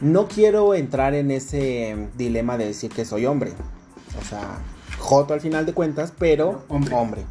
No 0.00 0.28
quiero 0.28 0.74
entrar 0.74 1.12
en 1.14 1.30
ese 1.30 2.08
dilema 2.16 2.56
de 2.56 2.66
decir 2.66 2.90
que 2.90 3.04
soy 3.04 3.26
hombre. 3.26 3.52
O 4.18 4.24
sea, 4.24 4.60
joto 4.98 5.34
al 5.34 5.42
final 5.42 5.66
de 5.66 5.74
cuentas, 5.74 6.10
pero 6.18 6.64
Hombre. 6.68 6.94
hombre. 6.94 7.26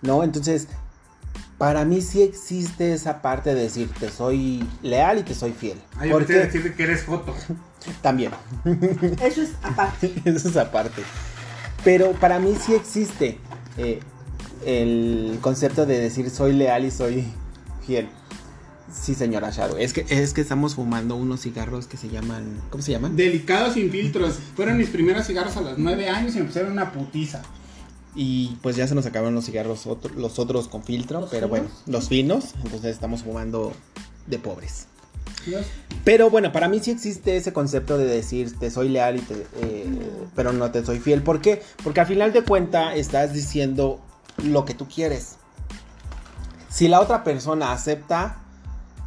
¿No? 0.00 0.22
Entonces, 0.24 0.68
para 1.58 1.84
mí 1.84 2.00
sí 2.02 2.22
existe 2.22 2.92
esa 2.92 3.22
parte 3.22 3.54
de 3.54 3.62
decir, 3.62 3.90
te 3.98 4.10
soy 4.10 4.62
leal 4.82 5.18
y 5.18 5.22
te 5.22 5.34
soy 5.34 5.52
fiel. 5.52 5.78
Ay, 5.96 6.10
Porque 6.10 6.34
decirle 6.34 6.74
que 6.74 6.82
eres 6.82 7.02
foto. 7.04 7.34
también. 8.02 8.32
Eso 9.22 9.42
es 9.42 9.50
aparte. 9.62 10.12
Eso 10.24 10.48
es 10.48 10.56
aparte. 10.56 11.02
Pero 11.84 12.12
para 12.12 12.38
mí 12.38 12.54
sí 12.60 12.74
existe. 12.74 13.38
eh, 13.78 14.00
el 14.64 15.38
concepto 15.42 15.86
de 15.86 15.98
decir 16.00 16.28
soy 16.30 16.52
leal 16.52 16.84
y 16.86 16.90
soy 16.90 17.24
fiel. 17.86 18.08
Sí, 18.92 19.14
señora 19.14 19.50
Shadow. 19.50 19.76
Es 19.78 19.92
que, 19.92 20.06
es 20.08 20.32
que 20.32 20.40
estamos 20.40 20.74
fumando 20.74 21.16
unos 21.16 21.42
cigarros 21.42 21.86
que 21.86 21.96
se 21.96 22.08
llaman. 22.08 22.44
¿Cómo 22.70 22.82
se 22.82 22.92
llaman? 22.92 23.14
Delicados 23.16 23.74
sin 23.74 23.90
filtros. 23.90 24.38
Fueron 24.56 24.78
mis 24.78 24.88
primeros 24.88 25.26
cigarros 25.26 25.56
a 25.56 25.60
los 25.60 25.78
nueve 25.78 26.08
años 26.08 26.34
y 26.34 26.38
me 26.38 26.44
pusieron 26.46 26.72
una 26.72 26.92
putiza. 26.92 27.42
Y 28.18 28.56
pues 28.62 28.76
ya 28.76 28.88
se 28.88 28.94
nos 28.94 29.04
acabaron 29.06 29.34
los 29.34 29.44
cigarros, 29.44 29.86
otro- 29.86 30.14
los 30.14 30.38
otros 30.38 30.68
con 30.68 30.82
filtro, 30.82 31.20
¿Los 31.20 31.30
pero 31.30 31.48
finos? 31.48 31.50
bueno, 31.60 31.74
los 31.86 32.08
finos. 32.08 32.54
Entonces 32.64 32.86
estamos 32.94 33.22
fumando 33.22 33.72
de 34.26 34.38
pobres. 34.38 34.86
Dios. 35.44 35.66
Pero 36.02 36.30
bueno, 36.30 36.50
para 36.50 36.66
mí 36.68 36.80
sí 36.80 36.90
existe 36.92 37.36
ese 37.36 37.52
concepto 37.52 37.98
de 37.98 38.06
decir 38.06 38.58
te 38.58 38.70
soy 38.70 38.88
leal 38.88 39.16
y 39.16 39.20
te, 39.20 39.46
eh, 39.60 40.10
pero 40.34 40.52
no 40.52 40.70
te 40.70 40.84
soy 40.84 40.98
fiel. 40.98 41.22
¿Por 41.22 41.40
qué? 41.40 41.62
Porque 41.84 42.00
al 42.00 42.06
final 42.06 42.32
de 42.32 42.42
cuenta 42.42 42.94
estás 42.94 43.32
diciendo 43.32 44.00
lo 44.42 44.64
que 44.64 44.74
tú 44.74 44.88
quieres. 44.88 45.36
Si 46.70 46.88
la 46.88 47.00
otra 47.00 47.22
persona 47.22 47.72
acepta, 47.72 48.38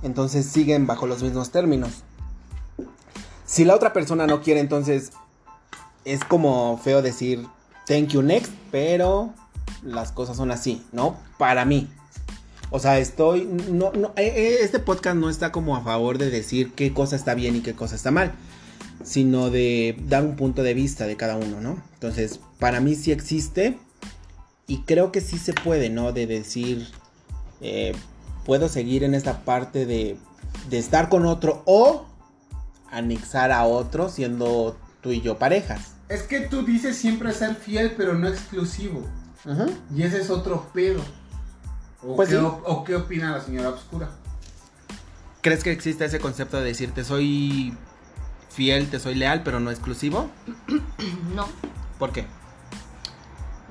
entonces 0.04 0.46
siguen 0.46 0.88
bajo 0.88 1.08
los 1.08 1.24
mismos 1.24 1.52
términos. 1.52 2.04
Si 3.46 3.66
la 3.66 3.76
otra 3.76 3.92
persona 3.94 4.28
no 4.28 4.42
quiere, 4.42 4.60
entonces 4.60 5.12
es 6.06 6.24
como 6.24 6.78
feo 6.84 7.02
decir 7.02 7.46
thank 7.90 8.10
you 8.10 8.22
next, 8.22 8.54
pero 8.72 9.34
las 9.84 10.12
cosas 10.14 10.38
son 10.38 10.52
así, 10.52 10.86
¿no? 10.94 11.18
Para 11.38 11.66
mí. 11.66 11.90
O 12.70 12.80
sea, 12.80 13.00
estoy. 13.00 13.46
No, 13.72 13.92
eh, 14.16 14.32
eh, 14.36 14.58
este 14.62 14.78
podcast 14.80 15.18
no 15.18 15.30
está 15.30 15.52
como 15.52 15.76
a 15.76 15.82
favor 15.82 16.20
de 16.20 16.30
decir 16.30 16.74
qué 16.74 16.94
cosa 16.94 17.16
está 17.16 17.34
bien 17.34 17.56
y 17.56 17.62
qué 17.62 17.74
cosa 17.74 17.96
está 17.96 18.12
mal. 18.12 18.32
Sino 19.04 19.50
de 19.50 19.98
dar 20.08 20.24
un 20.24 20.36
punto 20.36 20.62
de 20.62 20.74
vista 20.76 21.08
de 21.08 21.18
cada 21.18 21.36
uno, 21.36 21.62
¿no? 21.62 21.82
Entonces, 21.96 22.40
para 22.60 22.80
mí 22.80 22.96
sí 22.96 23.12
existe. 23.12 23.80
Y 24.68 24.84
creo 24.84 25.12
que 25.12 25.20
sí 25.20 25.40
se 25.40 25.54
puede, 25.54 25.90
¿no? 25.90 26.14
De 26.14 26.28
decir. 26.28 26.88
eh, 27.60 27.94
puedo 28.46 28.70
seguir 28.70 29.04
en 29.04 29.16
esta 29.16 29.44
parte 29.46 29.86
de, 29.86 30.18
de 30.70 30.78
estar 30.78 31.10
con 31.10 31.26
otro 31.26 31.62
o 31.66 32.06
anexar 32.92 33.52
a 33.52 33.66
otro 33.66 34.10
siendo 34.10 34.78
tú 35.02 35.12
y 35.12 35.22
yo 35.22 35.38
parejas. 35.38 35.99
Es 36.10 36.24
que 36.24 36.42
tú 36.42 36.64
dices 36.66 36.98
siempre 36.98 37.32
ser 37.34 37.56
fiel, 37.56 37.94
pero 37.96 38.16
no 38.16 38.28
exclusivo. 38.28 39.08
Y 39.96 40.04
ese 40.04 40.20
es 40.22 40.30
otro 40.30 40.68
pedo. 40.74 41.02
¿O, 42.04 42.16
Pues 42.16 42.30
qué, 42.30 42.36
sí. 42.36 42.42
o- 42.42 42.62
o 42.66 42.84
qué 42.84 42.96
opina 42.96 43.32
la 43.32 43.42
señora 43.42 43.70
Obscura? 43.70 44.10
¿Crees 45.42 45.64
que 45.64 45.72
existe 45.72 46.04
ese 46.06 46.20
concepto 46.20 46.58
de 46.58 46.64
decir 46.66 46.92
te 46.94 47.04
soy 47.04 47.74
fiel, 48.50 48.90
te 48.90 49.00
soy 49.00 49.16
leal, 49.16 49.44
pero 49.44 49.60
no 49.60 49.70
exclusivo? 49.72 50.30
No. 51.36 51.48
¿Por 51.98 52.12
qué? 52.12 52.26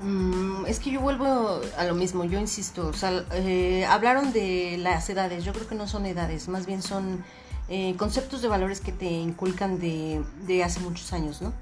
Mm, 0.01 0.65
es 0.67 0.79
que 0.79 0.91
yo 0.91 1.01
vuelvo 1.01 1.59
a 1.77 1.83
lo 1.83 1.93
mismo, 1.93 2.23
yo 2.23 2.39
insisto, 2.39 2.87
o 2.87 2.93
sea, 2.93 3.25
eh, 3.33 3.85
hablaron 3.85 4.31
de 4.31 4.77
las 4.79 5.09
edades, 5.09 5.43
yo 5.43 5.51
creo 5.51 5.67
que 5.67 5.75
no 5.75 5.87
son 5.87 6.05
edades, 6.05 6.47
más 6.47 6.65
bien 6.65 6.81
son 6.81 7.23
eh, 7.69 7.95
conceptos 7.97 8.41
de 8.41 8.47
valores 8.47 8.81
que 8.81 8.91
te 8.91 9.09
inculcan 9.09 9.79
de, 9.79 10.23
de 10.47 10.63
hace 10.63 10.79
muchos 10.79 11.13
años, 11.13 11.41
¿no? 11.41 11.53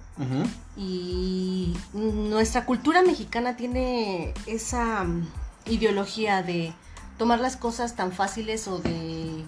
Y 0.76 1.78
nuestra 1.94 2.66
cultura 2.66 3.04
mexicana 3.04 3.56
tiene 3.56 4.34
esa 4.48 5.04
mm, 5.04 5.28
ideología 5.68 6.42
de 6.42 6.74
tomar 7.18 7.40
las 7.40 7.56
cosas 7.56 7.96
tan 7.96 8.12
fáciles 8.12 8.68
o 8.68 8.80
de 8.80 9.44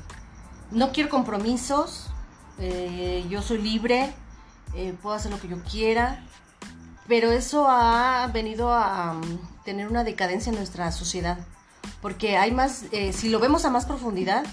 no 0.72 0.92
quiero 0.92 1.10
compromisos, 1.10 2.08
eh, 2.60 3.26
yo 3.30 3.42
soy 3.42 3.60
libre, 3.60 4.14
eh, 4.76 4.94
puedo 5.02 5.16
hacer 5.16 5.32
lo 5.32 5.40
que 5.40 5.48
yo 5.48 5.64
quiera, 5.64 6.24
pero 7.08 7.32
eso 7.32 7.68
ha 7.68 8.30
venido 8.34 8.74
a 8.74 9.14
mm, 9.14 9.64
tener 9.66 9.88
una 9.88 10.04
decadencia 10.04 10.52
en 10.52 10.58
nuestra 10.58 10.92
sociedad, 10.92 11.38
porque 12.02 12.38
hay 12.38 12.52
más, 12.52 12.84
eh, 12.92 13.14
si 13.14 13.30
lo 13.30 13.40
vemos 13.40 13.66
a 13.66 13.70
más 13.70 13.86
profundidad, 13.86 14.46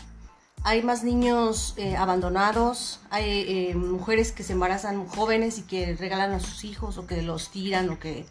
hay 0.66 0.82
más 0.82 1.04
niños 1.04 1.74
eh, 1.76 1.96
abandonados, 1.96 2.98
hay 3.10 3.70
eh, 3.70 3.74
mujeres 3.76 4.32
que 4.32 4.42
se 4.42 4.52
embarazan 4.52 5.06
jóvenes 5.06 5.58
y 5.58 5.62
que 5.62 5.94
regalan 5.94 6.32
a 6.32 6.40
sus 6.40 6.64
hijos 6.64 6.98
o 6.98 7.06
que 7.06 7.22
los 7.22 7.50
tiran 7.52 7.88
o 7.88 8.00
que 8.00 8.26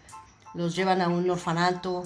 los 0.53 0.75
llevan 0.75 1.01
a 1.01 1.07
un 1.07 1.29
orfanato. 1.29 2.03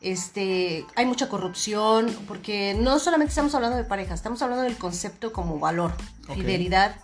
Este, 0.00 0.84
hay 0.96 1.06
mucha 1.06 1.28
corrupción 1.28 2.12
porque 2.26 2.76
no 2.76 2.98
solamente 2.98 3.28
estamos 3.28 3.54
hablando 3.54 3.76
de 3.76 3.84
pareja, 3.84 4.14
estamos 4.14 4.42
hablando 4.42 4.64
del 4.64 4.76
concepto 4.76 5.32
como 5.32 5.60
valor, 5.60 5.92
fidelidad 6.34 6.96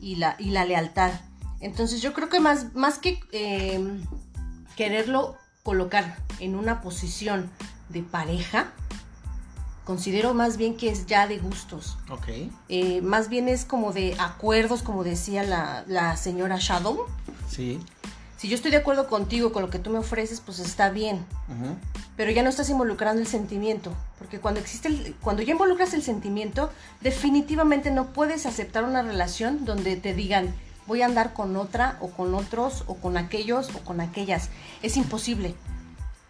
y 0.00 0.16
la, 0.16 0.34
y 0.40 0.50
la 0.50 0.64
lealtad. 0.64 1.12
Entonces 1.60 2.02
yo 2.02 2.12
creo 2.12 2.28
que 2.28 2.40
más, 2.40 2.74
más 2.74 2.98
que 2.98 3.20
eh, 3.30 4.00
quererlo 4.74 5.36
colocar 5.62 6.16
en 6.40 6.56
una 6.56 6.80
posición 6.80 7.52
de 7.88 8.02
pareja, 8.02 8.72
considero 9.86 10.34
más 10.34 10.58
bien 10.58 10.76
que 10.76 10.90
es 10.90 11.06
ya 11.06 11.26
de 11.26 11.38
gustos. 11.38 11.96
Ok. 12.10 12.28
Eh, 12.68 13.00
más 13.00 13.30
bien 13.30 13.48
es 13.48 13.64
como 13.64 13.92
de 13.94 14.14
acuerdos, 14.18 14.82
como 14.82 15.02
decía 15.04 15.42
la, 15.44 15.84
la 15.86 16.16
señora 16.18 16.58
Shadow. 16.60 17.06
Sí. 17.48 17.78
Si 18.36 18.48
yo 18.48 18.54
estoy 18.56 18.70
de 18.70 18.76
acuerdo 18.76 19.08
contigo 19.08 19.50
con 19.52 19.62
lo 19.62 19.70
que 19.70 19.78
tú 19.78 19.88
me 19.88 19.98
ofreces, 19.98 20.40
pues 20.40 20.58
está 20.58 20.90
bien. 20.90 21.24
Pero 22.18 22.30
ya 22.32 22.42
no 22.42 22.50
estás 22.50 22.68
involucrando 22.68 23.22
el 23.22 23.26
sentimiento. 23.26 23.94
Porque 24.18 24.40
cuando 24.40 24.60
existe 24.60 24.88
el- 24.88 25.14
cuando 25.22 25.40
ya 25.42 25.52
involucras 25.52 25.94
el 25.94 26.02
sentimiento, 26.02 26.68
definitivamente 27.00 27.90
no 27.90 28.06
puedes 28.08 28.44
aceptar 28.44 28.84
una 28.84 29.00
relación 29.02 29.64
donde 29.64 29.96
te 29.96 30.12
digan 30.12 30.54
voy 30.86 31.02
a 31.02 31.06
andar 31.06 31.32
con 31.32 31.56
otra 31.56 31.96
o 32.00 32.10
con 32.10 32.34
otros 32.34 32.84
o 32.86 32.94
con 32.96 33.16
aquellos 33.16 33.74
o 33.74 33.78
con 33.80 34.00
aquellas. 34.00 34.50
Es 34.82 34.96
imposible. 34.96 35.54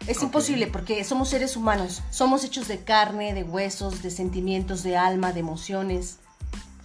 Es 0.07 0.21
imposible 0.23 0.67
porque 0.67 1.03
somos 1.03 1.29
seres 1.29 1.55
humanos. 1.57 2.01
Somos 2.09 2.43
hechos 2.43 2.67
de 2.67 2.79
carne, 2.83 3.33
de 3.33 3.43
huesos, 3.43 4.01
de 4.01 4.09
sentimientos, 4.11 4.83
de 4.83 4.97
alma, 4.97 5.33
de 5.33 5.39
emociones. 5.41 6.17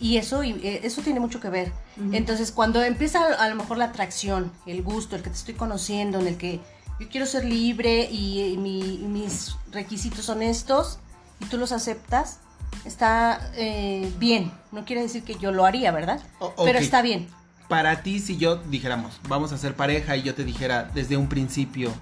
Y 0.01 0.17
eso, 0.17 0.43
y, 0.43 0.53
eh, 0.65 0.81
eso 0.83 1.01
tiene 1.03 1.21
mucho 1.21 1.39
que 1.41 1.49
ver. 1.49 1.73
Entonces, 2.13 2.51
cuando 2.51 2.83
empieza 2.83 3.21
a, 3.25 3.45
a 3.45 3.49
lo 3.49 3.55
mejor 3.55 3.79
la 3.79 3.85
atracción, 3.87 4.51
el 4.67 4.83
gusto, 4.83 5.15
el 5.15 5.23
que 5.23 5.31
te 5.31 5.37
estoy 5.37 5.55
conociendo, 5.55 6.19
en 6.19 6.27
el 6.27 6.37
que 6.37 6.61
yo 6.99 7.09
quiero 7.09 7.25
ser 7.27 7.45
libre 7.45 8.09
y, 8.11 8.57
mi- 8.59 8.97
y 8.97 9.07
mis 9.07 9.55
requisitos 9.71 10.25
son 10.25 10.43
estos, 10.43 10.99
y 11.41 11.45
tú 11.47 11.57
los 11.59 11.71
aceptas, 11.73 12.41
está 12.85 13.53
eh, 13.55 14.13
bien. 14.19 14.51
No 14.73 14.85
quiere 14.85 15.03
decir 15.03 15.23
que 15.23 15.37
yo 15.37 15.53
lo 15.53 15.65
haría, 15.67 15.93
¿verdad? 15.93 16.21
O- 16.41 16.53
Pero 16.65 16.79
está 16.79 17.03
bien. 17.03 17.29
Para 17.69 18.03
ti, 18.03 18.19
si 18.19 18.37
yo 18.37 18.57
dijéramos, 18.57 19.21
vamos 19.29 19.53
a 19.53 19.59
ser 19.59 19.77
pareja 19.77 20.17
y 20.17 20.23
yo 20.23 20.35
te 20.35 20.45
dijera 20.45 20.91
desde 20.95 21.17
un 21.17 21.29
principio, 21.29 21.93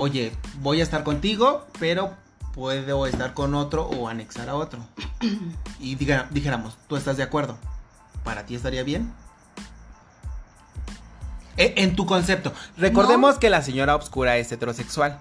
oye, 0.00 0.32
voy 0.60 0.80
a 0.80 0.82
estar 0.82 1.04
contigo, 1.04 1.66
pero 1.78 2.14
puedo 2.54 3.06
estar 3.06 3.34
con 3.34 3.54
otro 3.54 3.84
o 3.84 4.08
anexar 4.08 4.48
a 4.48 4.54
otro. 4.54 4.80
Y 5.78 5.96
diga- 5.96 6.26
dijéramos, 6.30 6.76
¿tú 6.88 6.96
estás 6.96 7.16
de 7.16 7.22
acuerdo? 7.22 7.56
¿Para 8.24 8.44
ti 8.44 8.54
estaría 8.54 8.82
bien? 8.82 9.12
E- 11.56 11.74
En 11.76 11.96
tu 11.96 12.06
concepto. 12.06 12.52
Recordemos 12.76 13.38
que 13.38 13.50
la 13.50 13.62
señora 13.62 13.94
Obscura 13.94 14.36
es 14.36 14.50
heterosexual 14.52 15.18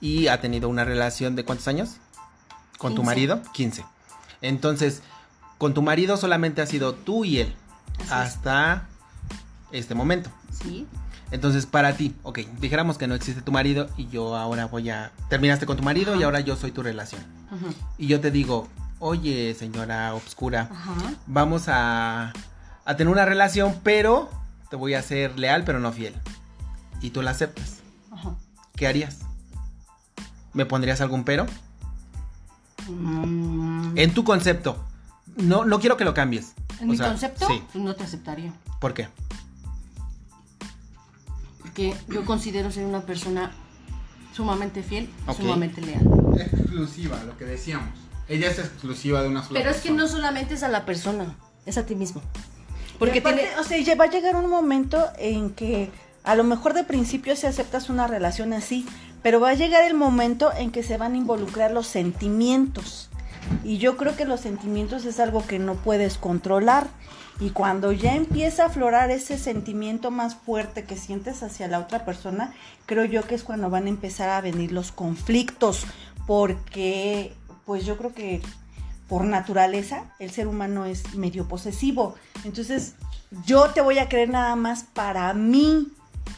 y 0.00 0.28
ha 0.28 0.40
tenido 0.40 0.68
una 0.68 0.84
relación 0.84 1.36
de 1.36 1.44
cuántos 1.44 1.68
años? 1.68 1.96
¿Con 2.78 2.94
tu 2.94 3.02
15. 3.02 3.06
marido? 3.06 3.42
15. 3.52 3.84
Entonces, 4.40 5.02
con 5.58 5.74
tu 5.74 5.82
marido 5.82 6.16
solamente 6.16 6.62
ha 6.62 6.66
sido 6.66 6.94
tú 6.94 7.24
y 7.24 7.40
él 7.40 7.54
Así 7.98 8.04
es. 8.04 8.12
hasta 8.12 8.86
este 9.72 9.94
momento. 9.94 10.30
Sí. 10.52 10.86
Entonces, 11.30 11.66
para 11.66 11.92
ti, 11.94 12.14
ok, 12.22 12.38
dijéramos 12.60 12.96
que 12.96 13.06
no 13.06 13.14
existe 13.14 13.42
tu 13.42 13.52
marido 13.52 13.88
y 13.96 14.08
yo 14.08 14.34
ahora 14.36 14.66
voy 14.66 14.88
a... 14.90 15.12
Terminaste 15.28 15.66
con 15.66 15.76
tu 15.76 15.82
marido 15.82 16.16
y 16.16 16.22
ahora 16.22 16.40
yo 16.40 16.56
soy 16.56 16.70
tu 16.72 16.82
relación. 16.82 17.20
Y 17.98 18.06
yo 18.06 18.20
te 18.20 18.30
digo, 18.30 18.66
oye, 18.98 19.54
señora 19.54 20.14
Obscura, 20.14 20.68
Ajá. 20.72 20.94
vamos 21.26 21.64
a, 21.68 22.32
a 22.84 22.96
tener 22.96 23.12
una 23.12 23.24
relación, 23.26 23.78
pero 23.82 24.30
te 24.70 24.76
voy 24.76 24.94
a 24.94 25.02
ser 25.02 25.38
leal, 25.38 25.64
pero 25.64 25.80
no 25.80 25.92
fiel. 25.92 26.14
Y 27.02 27.10
tú 27.10 27.20
la 27.22 27.32
aceptas. 27.32 27.76
Ajá. 28.10 28.34
¿Qué 28.74 28.86
harías? 28.86 29.18
¿Me 30.54 30.64
pondrías 30.64 31.00
algún 31.02 31.24
pero? 31.24 31.46
Mm, 32.88 33.96
En 33.98 34.14
tu 34.14 34.24
concepto. 34.24 34.82
No, 35.36 35.64
no 35.64 35.78
quiero 35.78 35.96
que 35.96 36.04
lo 36.04 36.14
cambies. 36.14 36.54
¿En 36.80 36.88
O 36.88 36.92
mi 36.92 36.96
sea, 36.96 37.08
concepto? 37.08 37.46
Sí. 37.48 37.62
No 37.74 37.94
te 37.94 38.04
aceptaría. 38.04 38.52
¿Por 38.80 38.94
qué? 38.94 39.08
Porque 41.78 41.94
yo 42.12 42.24
considero 42.24 42.72
ser 42.72 42.84
una 42.84 43.02
persona 43.02 43.52
sumamente 44.34 44.82
fiel, 44.82 45.08
sumamente 45.36 45.80
leal. 45.80 46.02
Exclusiva, 46.36 47.22
lo 47.24 47.36
que 47.36 47.44
decíamos. 47.44 47.90
Ella 48.28 48.50
es 48.50 48.58
exclusiva 48.58 49.22
de 49.22 49.28
una 49.28 49.44
sola 49.44 49.60
Pero 49.60 49.70
es 49.70 49.80
que 49.80 49.92
no 49.92 50.08
solamente 50.08 50.54
es 50.54 50.64
a 50.64 50.68
la 50.68 50.84
persona, 50.84 51.36
es 51.66 51.78
a 51.78 51.86
ti 51.86 51.94
mismo. 51.94 52.20
Porque 52.98 53.20
tiene... 53.20 53.42
o 53.60 53.62
sea, 53.62 53.78
ya 53.78 53.94
va 53.94 54.06
a 54.06 54.10
llegar 54.10 54.34
un 54.34 54.50
momento 54.50 55.06
en 55.18 55.50
que 55.50 55.92
a 56.24 56.34
lo 56.34 56.42
mejor 56.42 56.74
de 56.74 56.82
principio 56.82 57.36
si 57.36 57.46
aceptas 57.46 57.90
una 57.90 58.08
relación 58.08 58.52
así, 58.52 58.84
pero 59.22 59.38
va 59.38 59.50
a 59.50 59.54
llegar 59.54 59.84
el 59.84 59.94
momento 59.94 60.50
en 60.58 60.72
que 60.72 60.82
se 60.82 60.96
van 60.96 61.12
a 61.12 61.16
involucrar 61.16 61.70
los 61.70 61.86
sentimientos. 61.86 63.08
Y 63.62 63.78
yo 63.78 63.96
creo 63.96 64.16
que 64.16 64.24
los 64.24 64.40
sentimientos 64.40 65.04
es 65.04 65.20
algo 65.20 65.46
que 65.46 65.60
no 65.60 65.76
puedes 65.76 66.18
controlar. 66.18 66.88
Y 67.40 67.50
cuando 67.50 67.92
ya 67.92 68.14
empieza 68.14 68.64
a 68.64 68.66
aflorar 68.66 69.10
ese 69.10 69.38
sentimiento 69.38 70.10
más 70.10 70.34
fuerte 70.34 70.84
que 70.84 70.96
sientes 70.96 71.42
hacia 71.42 71.68
la 71.68 71.78
otra 71.78 72.04
persona, 72.04 72.52
creo 72.84 73.04
yo 73.04 73.22
que 73.22 73.36
es 73.36 73.44
cuando 73.44 73.70
van 73.70 73.86
a 73.86 73.90
empezar 73.90 74.28
a 74.28 74.40
venir 74.40 74.72
los 74.72 74.90
conflictos, 74.90 75.86
porque 76.26 77.32
pues 77.64 77.86
yo 77.86 77.96
creo 77.96 78.12
que 78.12 78.42
por 79.08 79.24
naturaleza 79.24 80.04
el 80.18 80.30
ser 80.30 80.48
humano 80.48 80.84
es 80.84 81.14
medio 81.14 81.46
posesivo. 81.46 82.16
Entonces, 82.44 82.94
yo 83.46 83.70
te 83.70 83.80
voy 83.80 83.98
a 83.98 84.08
creer 84.08 84.30
nada 84.30 84.56
más 84.56 84.82
para 84.82 85.32
mí. 85.32 85.88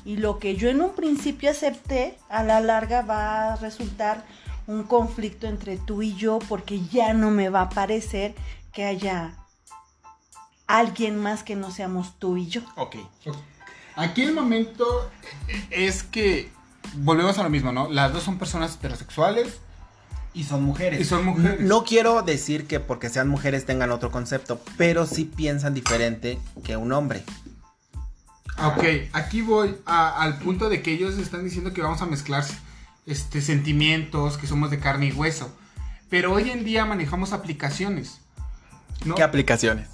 Y 0.04 0.16
lo 0.16 0.38
que 0.38 0.54
yo 0.54 0.68
en 0.68 0.80
un 0.80 0.92
principio 0.94 1.50
acepté, 1.50 2.16
a 2.28 2.42
la 2.42 2.60
larga 2.60 3.02
va 3.02 3.52
a 3.52 3.56
resultar 3.56 4.24
un 4.66 4.84
conflicto 4.84 5.46
entre 5.46 5.78
tú 5.78 6.02
y 6.02 6.14
yo 6.14 6.38
porque 6.48 6.80
ya 6.92 7.12
no 7.12 7.30
me 7.30 7.48
va 7.48 7.62
a 7.62 7.68
parecer 7.70 8.34
que 8.72 8.84
haya 8.84 9.34
alguien 10.78 11.16
más 11.16 11.42
que 11.42 11.56
no 11.56 11.70
seamos 11.70 12.14
tú 12.18 12.36
y 12.36 12.46
yo. 12.48 12.62
Ok. 12.76 12.96
Aquí 13.96 14.22
el 14.22 14.32
momento 14.32 15.10
es 15.70 16.02
que 16.04 16.50
volvemos 16.94 17.38
a 17.38 17.42
lo 17.42 17.50
mismo, 17.50 17.72
¿no? 17.72 17.88
Las 17.90 18.12
dos 18.12 18.22
son 18.22 18.38
personas 18.38 18.74
heterosexuales 18.76 19.58
Y 20.32 20.44
son 20.44 20.62
mujeres. 20.62 21.00
y 21.00 21.04
son 21.04 21.24
mujeres. 21.24 21.60
No 21.60 21.84
quiero 21.84 22.22
decir 22.22 22.66
que 22.66 22.80
porque 22.80 23.08
sean 23.10 23.28
mujeres 23.28 23.66
tengan 23.66 23.90
otro 23.90 24.10
concepto, 24.10 24.60
pero 24.76 25.06
sí 25.06 25.24
piensan 25.24 25.74
diferente 25.74 26.38
que 26.64 26.76
un 26.76 26.92
hombre. 26.92 27.24
Ok, 28.62 28.84
aquí 29.12 29.40
voy 29.42 29.76
a- 29.86 30.22
al 30.22 30.38
punto 30.38 30.68
de 30.68 30.82
que 30.82 30.92
ellos 30.92 31.16
están 31.18 31.44
diciendo 31.44 31.72
que 31.72 31.82
vamos 31.82 32.02
a 32.02 32.06
mezclar 32.06 32.44
este, 33.06 33.40
sentimientos, 33.40 34.36
que 34.36 34.46
somos 34.46 34.70
de 34.70 34.78
carne 34.78 35.06
y 35.06 35.12
hueso. 35.12 35.50
Pero 36.10 36.32
hoy 36.32 36.50
en 36.50 36.64
día 36.64 36.84
manejamos 36.84 37.32
aplicaciones. 37.32 38.18
¿no? 39.04 39.14
¿Qué 39.14 39.22
aplicaciones? 39.22 39.88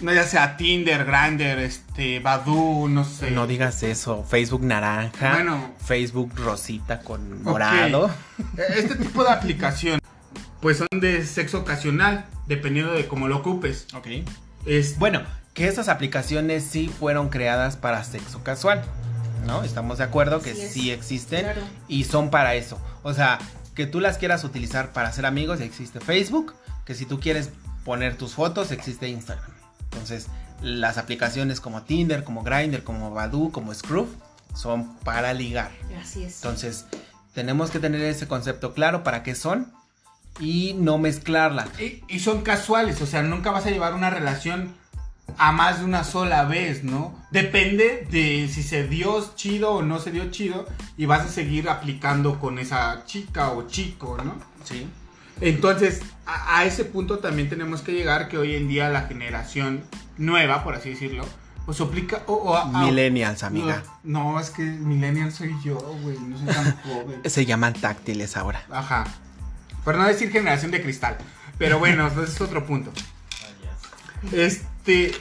No, 0.00 0.12
ya 0.14 0.24
sea 0.24 0.56
Tinder, 0.56 1.04
Grindr, 1.04 1.58
este, 1.58 2.20
Badoo, 2.20 2.88
no 2.88 3.04
sé. 3.04 3.30
No 3.32 3.46
digas 3.46 3.82
eso. 3.82 4.24
Facebook 4.24 4.62
naranja. 4.62 5.32
Bueno. 5.34 5.70
Facebook 5.84 6.32
rosita 6.36 7.00
con 7.00 7.42
morado. 7.42 8.10
Este 8.56 8.94
tipo 8.94 9.22
de 9.24 9.30
aplicación, 9.30 10.00
pues 10.60 10.78
son 10.78 10.88
de 11.00 11.24
sexo 11.26 11.58
ocasional, 11.60 12.24
dependiendo 12.46 12.92
de 12.94 13.06
cómo 13.06 13.28
lo 13.28 13.38
ocupes. 13.38 13.88
Ok. 13.94 14.06
Es, 14.64 14.98
Bueno, 14.98 15.22
que 15.52 15.68
esas 15.68 15.88
aplicaciones 15.88 16.64
sí 16.64 16.88
fueron 16.88 17.28
creadas 17.28 17.76
para 17.76 18.02
sexo 18.04 18.42
casual. 18.42 18.82
¿No? 19.46 19.64
Estamos 19.64 19.98
de 19.98 20.04
acuerdo 20.04 20.42
que 20.42 20.54
sí 20.54 20.90
existen 20.90 21.42
Claro. 21.44 21.62
y 21.88 22.04
son 22.04 22.30
para 22.30 22.54
eso. 22.54 22.78
O 23.02 23.14
sea, 23.14 23.38
que 23.74 23.86
tú 23.86 23.98
las 24.00 24.18
quieras 24.18 24.44
utilizar 24.44 24.92
para 24.92 25.10
ser 25.12 25.24
amigos, 25.26 25.60
existe 25.60 25.98
Facebook. 26.00 26.54
Que 26.84 26.94
si 26.94 27.06
tú 27.06 27.20
quieres 27.20 27.50
poner 27.84 28.16
tus 28.16 28.34
fotos, 28.34 28.70
existe 28.70 29.08
Instagram. 29.08 29.50
Entonces, 29.92 30.28
las 30.62 30.98
aplicaciones 30.98 31.60
como 31.60 31.82
Tinder, 31.82 32.24
como 32.24 32.42
Grindr, 32.42 32.82
como 32.84 33.10
Badoo, 33.12 33.50
como 33.50 33.74
Scroof, 33.74 34.08
son 34.54 34.96
para 34.98 35.32
ligar. 35.32 35.70
Así 36.00 36.24
es. 36.24 36.36
Entonces, 36.36 36.86
tenemos 37.34 37.70
que 37.70 37.78
tener 37.78 38.00
ese 38.02 38.28
concepto 38.28 38.74
claro 38.74 39.02
para 39.02 39.22
qué 39.22 39.34
son 39.34 39.72
y 40.38 40.74
no 40.74 40.98
mezclarla. 40.98 41.68
y, 41.78 42.02
y 42.08 42.20
son 42.20 42.42
casuales, 42.42 43.00
o 43.00 43.06
sea, 43.06 43.22
nunca 43.22 43.50
vas 43.50 43.66
a 43.66 43.70
llevar 43.70 43.94
una 43.94 44.10
relación 44.10 44.74
a 45.38 45.52
más 45.52 45.78
de 45.78 45.84
una 45.84 46.04
sola 46.04 46.44
vez, 46.44 46.84
¿no? 46.84 47.14
Depende 47.30 48.06
de 48.10 48.48
si 48.48 48.62
se 48.62 48.86
dio 48.86 49.34
chido 49.36 49.72
o 49.72 49.82
no 49.82 49.98
se 49.98 50.10
dio 50.10 50.30
chido 50.30 50.66
y 50.96 51.06
vas 51.06 51.22
a 51.24 51.28
seguir 51.28 51.68
aplicando 51.68 52.38
con 52.38 52.58
esa 52.58 53.04
chica 53.06 53.52
o 53.52 53.66
chico, 53.66 54.18
¿no? 54.22 54.34
Sí. 54.64 54.88
Entonces, 55.40 56.00
a, 56.26 56.58
a 56.58 56.64
ese 56.64 56.84
punto 56.84 57.18
también 57.18 57.48
tenemos 57.48 57.82
que 57.82 57.92
llegar 57.92 58.28
que 58.28 58.38
hoy 58.38 58.54
en 58.54 58.68
día 58.68 58.88
la 58.90 59.02
generación 59.02 59.82
nueva, 60.18 60.62
por 60.64 60.74
así 60.74 60.90
decirlo, 60.90 61.24
pues 61.66 61.80
aplica... 61.80 62.22
O, 62.26 62.34
o 62.34 62.54
a- 62.56 62.62
a- 62.62 62.84
Millennials, 62.86 63.42
amiga. 63.42 63.82
No, 64.02 64.32
no, 64.32 64.40
es 64.40 64.50
que 64.50 64.62
millennial 64.62 65.32
soy 65.32 65.54
yo, 65.64 65.76
güey, 66.02 66.18
no 66.18 66.36
soy 66.38 66.46
tan 66.46 66.76
joven. 66.82 67.20
Se 67.24 67.46
llaman 67.46 67.74
táctiles 67.74 68.36
ahora. 68.36 68.62
Ajá. 68.70 69.04
Por 69.84 69.96
no 69.96 70.04
decir 70.04 70.30
generación 70.30 70.70
de 70.70 70.82
cristal. 70.82 71.16
Pero 71.58 71.78
bueno, 71.78 72.06
ese 72.22 72.24
es 72.24 72.40
otro 72.40 72.66
punto. 72.66 72.92
Este. 74.32 75.12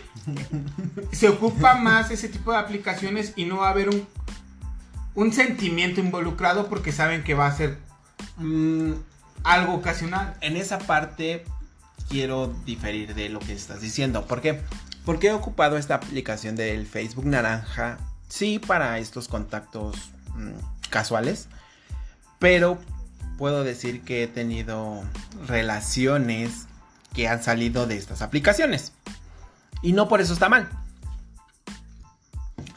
Se 1.12 1.28
ocupa 1.30 1.76
más 1.76 2.12
ese 2.12 2.30
tipo 2.30 2.52
de 2.52 2.58
aplicaciones 2.58 3.34
y 3.36 3.46
no 3.46 3.58
va 3.58 3.68
a 3.68 3.72
haber 3.72 3.90
un, 3.90 4.06
un 5.16 5.34
sentimiento 5.34 6.02
involucrado 6.02 6.68
porque 6.68 6.92
saben 6.92 7.24
que 7.24 7.34
va 7.34 7.48
a 7.48 7.56
ser 7.56 7.78
mm, 8.38 8.92
algo 9.44 9.74
ocasional. 9.74 10.36
En 10.42 10.58
esa 10.58 10.80
parte 10.80 11.46
quiero 12.10 12.54
diferir 12.66 13.14
de 13.16 13.30
lo 13.30 13.40
que 13.40 13.54
estás 13.54 13.82
diciendo. 13.82 14.26
¿Por 14.26 14.42
qué? 14.42 14.62
Porque 15.06 15.28
he 15.28 15.34
ocupado 15.34 15.78
esta 15.78 15.96
aplicación 15.96 16.56
del 16.56 16.86
Facebook 16.86 17.26
Naranja, 17.26 17.98
sí, 18.28 18.60
para 18.60 19.00
estos 19.00 19.28
contactos 19.28 19.96
mm, 20.36 20.52
casuales, 20.90 21.48
pero 22.38 22.78
puedo 23.38 23.64
decir 23.64 24.02
que 24.02 24.24
he 24.24 24.28
tenido 24.28 25.04
relaciones 25.48 26.68
que 27.14 27.28
han 27.28 27.42
salido 27.42 27.88
de 27.88 27.98
estas 27.98 28.22
aplicaciones. 28.22 28.92
Y 29.82 29.94
no 29.94 30.08
por 30.08 30.20
eso 30.22 30.34
está 30.34 30.50
mal. 30.50 30.70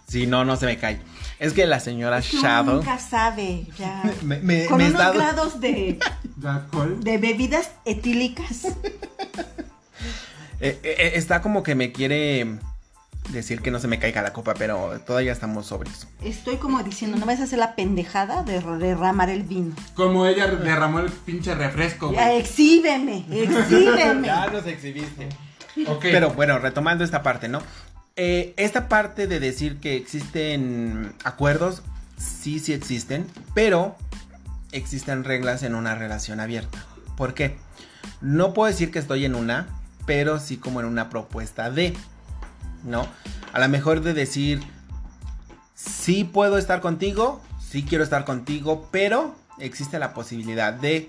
Si 0.08 0.26
no, 0.26 0.44
no 0.44 0.56
se 0.56 0.66
me 0.66 0.78
cae. 0.78 1.00
Es 1.38 1.52
que 1.54 1.66
la 1.66 1.80
señora 1.80 2.18
Es 2.18 2.28
que 2.28 2.36
uno 2.36 2.46
Shadow... 2.48 2.74
nunca 2.76 2.98
sabe, 2.98 3.66
ya. 3.78 4.02
Me, 4.22 4.38
me- 4.40 4.66
Con 4.66 4.78
me 4.78 4.88
unos 4.88 5.00
está- 5.00 5.12
grados 5.12 5.60
de, 5.60 5.98
¿De 6.42 6.48
alcohol? 6.48 6.98
de 7.02 7.18
bebidas 7.18 7.70
etílicas. 7.84 8.66
Eh, 10.64 10.78
eh, 10.84 11.12
está 11.14 11.42
como 11.42 11.62
que 11.62 11.74
me 11.74 11.90
quiere 11.92 12.58
decir 13.30 13.60
que 13.62 13.70
no 13.70 13.78
se 13.78 13.88
me 13.88 13.98
caiga 13.98 14.22
la 14.22 14.32
copa, 14.32 14.54
pero 14.54 15.00
todavía 15.00 15.32
estamos 15.32 15.66
sobrios. 15.66 16.06
Estoy 16.22 16.56
como 16.56 16.82
diciendo, 16.82 17.16
no 17.16 17.26
vas 17.26 17.40
a 17.40 17.44
hacer 17.44 17.58
la 17.58 17.74
pendejada 17.74 18.42
de 18.42 18.60
derramar 18.78 19.30
el 19.30 19.42
vino. 19.42 19.74
Como 19.94 20.26
ella 20.26 20.46
derramó 20.48 21.00
el 21.00 21.10
pinche 21.10 21.54
refresco, 21.54 22.12
Ya, 22.12 22.26
güey. 22.28 22.40
exhíbeme, 22.40 23.24
exhíbeme. 23.30 24.28
nos 24.52 24.66
exhibiste. 24.66 25.28
Pero 26.00 26.30
bueno, 26.30 26.58
retomando 26.58 27.02
esta 27.04 27.22
parte, 27.22 27.48
¿no? 27.48 27.60
Eh, 28.16 28.52
esta 28.56 28.88
parte 28.88 29.26
de 29.26 29.40
decir 29.40 29.78
que 29.80 29.96
existen 29.96 31.14
acuerdos, 31.24 31.82
sí, 32.18 32.58
sí 32.58 32.72
existen, 32.72 33.26
pero 33.54 33.96
existen 34.72 35.24
reglas 35.24 35.62
en 35.62 35.74
una 35.74 35.94
relación 35.94 36.40
abierta. 36.40 36.84
¿Por 37.16 37.34
qué? 37.34 37.58
No 38.20 38.52
puedo 38.52 38.70
decir 38.70 38.90
que 38.90 38.98
estoy 38.98 39.24
en 39.24 39.34
una, 39.34 39.68
pero 40.06 40.38
sí 40.40 40.56
como 40.56 40.80
en 40.80 40.86
una 40.86 41.08
propuesta 41.10 41.70
de, 41.70 41.94
¿no? 42.84 43.06
A 43.52 43.60
lo 43.60 43.68
mejor 43.68 44.00
de 44.00 44.14
decir, 44.14 44.62
sí 45.74 46.24
puedo 46.24 46.58
estar 46.58 46.80
contigo, 46.80 47.40
sí 47.60 47.84
quiero 47.84 48.02
estar 48.02 48.24
contigo, 48.24 48.88
pero 48.90 49.36
existe 49.58 49.98
la 49.98 50.14
posibilidad 50.14 50.72
de 50.72 51.08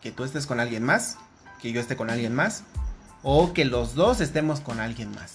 que 0.00 0.10
tú 0.10 0.24
estés 0.24 0.46
con 0.46 0.58
alguien 0.58 0.82
más, 0.82 1.18
que 1.60 1.72
yo 1.72 1.80
esté 1.80 1.96
con 1.96 2.10
alguien 2.10 2.34
más, 2.34 2.64
o 3.22 3.52
que 3.52 3.64
los 3.64 3.94
dos 3.94 4.20
estemos 4.20 4.60
con 4.60 4.80
alguien 4.80 5.12
más 5.12 5.34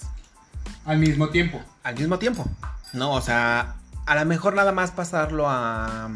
Al 0.84 0.98
mismo 0.98 1.30
tiempo. 1.30 1.60
al 1.82 1.94
mismo 1.94 2.18
tiempo. 2.18 2.44
No, 2.92 3.12
o 3.12 3.20
sea, 3.20 3.76
a 4.04 4.14
lo 4.14 4.24
mejor 4.26 4.54
nada 4.54 4.72
más 4.72 4.90
pasarlo 4.90 5.48
a, 5.48 6.10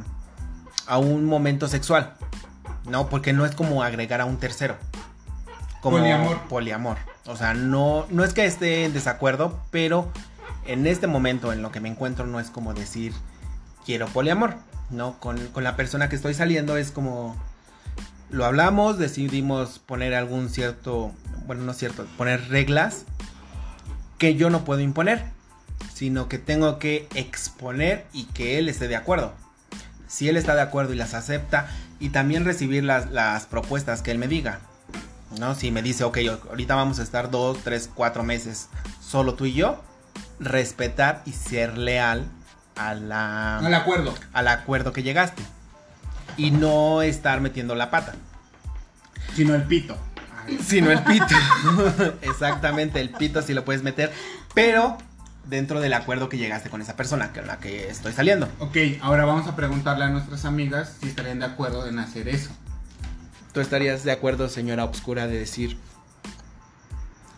a 0.86 0.98
un 0.98 1.24
momento 1.24 1.68
sexual. 1.68 2.14
No, 2.88 3.08
porque 3.08 3.32
no 3.32 3.46
es 3.46 3.54
como 3.54 3.82
agregar 3.82 4.20
a 4.20 4.24
un 4.24 4.38
tercero. 4.38 4.76
Como 5.80 5.98
Poliamor. 5.98 6.40
Poliamor. 6.48 6.96
O 7.26 7.36
sea, 7.36 7.54
no, 7.54 8.06
no 8.10 8.24
es 8.24 8.34
que 8.34 8.44
esté 8.44 8.84
en 8.84 8.92
desacuerdo, 8.92 9.60
pero 9.70 10.10
en 10.66 10.86
este 10.86 11.06
momento 11.06 11.52
en 11.52 11.62
lo 11.62 11.70
que 11.70 11.80
me 11.80 11.88
encuentro 11.88 12.26
no 12.26 12.40
es 12.40 12.50
como 12.50 12.74
decir 12.74 13.12
quiero 13.84 14.06
poliamor. 14.06 14.54
No, 14.90 15.18
con, 15.20 15.38
con 15.48 15.64
la 15.64 15.76
persona 15.76 16.08
que 16.08 16.16
estoy 16.16 16.34
saliendo 16.34 16.76
es 16.76 16.90
como 16.90 17.36
lo 18.32 18.46
hablamos, 18.46 18.98
decidimos 18.98 19.78
poner 19.78 20.14
algún 20.14 20.48
cierto, 20.48 21.12
bueno, 21.46 21.62
no 21.64 21.74
cierto, 21.74 22.06
poner 22.16 22.48
reglas 22.48 23.04
que 24.18 24.34
yo 24.36 24.50
no 24.50 24.64
puedo 24.64 24.80
imponer, 24.80 25.24
sino 25.92 26.28
que 26.28 26.38
tengo 26.38 26.78
que 26.78 27.08
exponer 27.14 28.06
y 28.12 28.24
que 28.24 28.58
él 28.58 28.68
esté 28.68 28.88
de 28.88 28.96
acuerdo. 28.96 29.34
Si 30.12 30.28
él 30.28 30.36
está 30.36 30.54
de 30.54 30.60
acuerdo 30.60 30.92
y 30.92 30.96
las 30.96 31.14
acepta, 31.14 31.68
y 31.98 32.10
también 32.10 32.44
recibir 32.44 32.84
las, 32.84 33.10
las 33.10 33.46
propuestas 33.46 34.02
que 34.02 34.10
él 34.10 34.18
me 34.18 34.28
diga. 34.28 34.58
¿No? 35.38 35.54
Si 35.54 35.70
me 35.70 35.80
dice, 35.80 36.04
ok, 36.04 36.18
ahorita 36.50 36.74
vamos 36.74 36.98
a 36.98 37.02
estar 37.02 37.30
dos, 37.30 37.56
tres, 37.64 37.88
cuatro 37.94 38.22
meses 38.22 38.68
solo 39.00 39.32
tú 39.32 39.46
y 39.46 39.54
yo, 39.54 39.82
respetar 40.38 41.22
y 41.24 41.32
ser 41.32 41.78
leal 41.78 42.26
a 42.76 42.92
la, 42.92 43.58
Al 43.58 43.72
acuerdo. 43.72 44.14
al 44.34 44.48
acuerdo 44.48 44.92
que 44.92 45.02
llegaste. 45.02 45.42
Y 46.36 46.50
no 46.50 47.00
estar 47.00 47.40
metiendo 47.40 47.74
la 47.74 47.90
pata. 47.90 48.12
Sino 49.34 49.54
el 49.54 49.62
pito. 49.62 49.96
Sino 50.62 50.90
el 50.90 51.02
pito. 51.04 51.24
Exactamente, 52.20 53.00
el 53.00 53.08
pito 53.08 53.40
sí 53.40 53.54
lo 53.54 53.64
puedes 53.64 53.82
meter, 53.82 54.12
pero 54.52 54.98
dentro 55.44 55.80
del 55.80 55.92
acuerdo 55.94 56.28
que 56.28 56.38
llegaste 56.38 56.70
con 56.70 56.80
esa 56.80 56.96
persona 56.96 57.32
con 57.32 57.46
la 57.46 57.58
que 57.58 57.88
estoy 57.88 58.12
saliendo. 58.12 58.48
Ok, 58.58 58.76
ahora 59.00 59.24
vamos 59.24 59.46
a 59.46 59.56
preguntarle 59.56 60.04
a 60.04 60.08
nuestras 60.08 60.44
amigas 60.44 60.96
si 61.00 61.08
estarían 61.08 61.40
de 61.40 61.46
acuerdo 61.46 61.86
en 61.86 61.98
hacer 61.98 62.28
eso. 62.28 62.50
¿Tú 63.52 63.60
estarías 63.60 64.04
de 64.04 64.12
acuerdo, 64.12 64.48
señora 64.48 64.84
Obscura, 64.84 65.26
de 65.26 65.38
decir, 65.38 65.78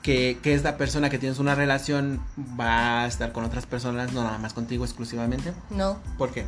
que, 0.02 0.38
que 0.42 0.54
esta 0.54 0.76
persona 0.76 1.10
que 1.10 1.18
tienes 1.18 1.38
una 1.38 1.54
relación 1.54 2.20
va 2.60 3.02
a 3.02 3.06
estar 3.06 3.32
con 3.32 3.42
otras 3.42 3.66
personas, 3.66 4.12
no 4.12 4.22
nada 4.22 4.38
más 4.38 4.52
contigo 4.52 4.84
exclusivamente. 4.84 5.52
No, 5.70 5.98
¿Por 6.18 6.30
qué? 6.30 6.46